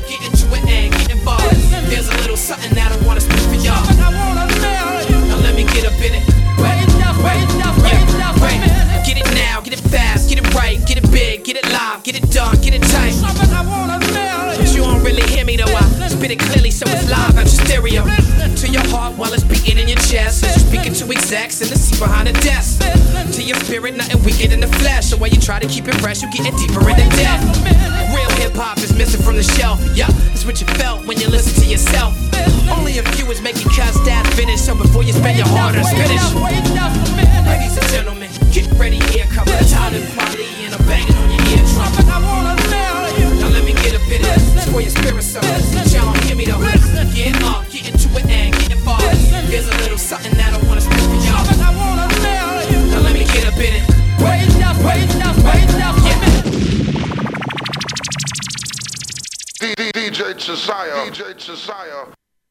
speaking 21.33 21.65
in 21.65 21.73
the 21.73 21.79
seat 21.79 21.99
behind 21.99 22.27
the 22.27 22.33
desk. 22.45 22.81
To 23.33 23.41
your 23.41 23.57
spirit, 23.65 23.95
nothing 23.97 24.21
weaker 24.23 24.53
in 24.53 24.59
the 24.59 24.67
flesh. 24.67 25.09
So 25.09 25.17
while 25.17 25.29
you 25.29 25.39
try 25.39 25.59
to 25.59 25.67
keep 25.67 25.87
it 25.87 25.95
fresh, 26.01 26.21
you're 26.21 26.31
getting 26.31 26.53
deeper 26.55 26.81
into 26.87 27.09
death. 27.17 27.41
Real 28.13 28.29
hip 28.37 28.53
hop 28.53 28.77
is 28.77 28.93
missing 28.93 29.21
from 29.21 29.35
the 29.35 29.43
shelf. 29.43 29.81
Yeah, 29.95 30.07
it's 30.31 30.45
what 30.45 30.61
you 30.61 30.67
felt 30.77 31.05
when 31.07 31.19
you 31.19 31.27
listen 31.27 31.53
to 31.63 31.67
yourself. 31.67 32.13
Only 32.69 32.99
a 32.99 33.03
few 33.17 33.25
is 33.31 33.41
making 33.41 33.69
cuts 33.73 33.97
that 34.05 34.25
finish. 34.35 34.61
So 34.61 34.75
before 34.75 35.03
you 35.03 35.13
spend 35.13 35.37
your 35.37 35.47
hard 35.49 35.75
earned 35.75 35.87
spinach. 35.89 36.21
Ladies 37.49 37.77
and 37.77 37.87
gentlemen, 37.89 38.29
get 38.51 38.69
ready 38.77 39.01
here. 39.09 39.25
Come 39.33 39.45
Talib 39.45 40.05
Kweli 40.13 40.45
and 40.65 40.73
I'm 40.75 40.85
banging 40.85 41.17
on 41.17 41.29
your 41.33 41.41
eardrum. 41.49 41.89
Now 43.41 43.49
let 43.49 43.65
me 43.65 43.73
get 43.73 43.95
up 43.97 44.05
in 44.05 44.21
it. 44.21 44.37
It's 44.53 44.69
for 44.69 44.81
your 44.81 44.93
spirit, 44.93 45.25
y'all 45.93 46.12
DJ 60.03 60.35
Jesaya. 60.37 61.05
DJ 61.05 61.35
Jesaya. 61.35 62.22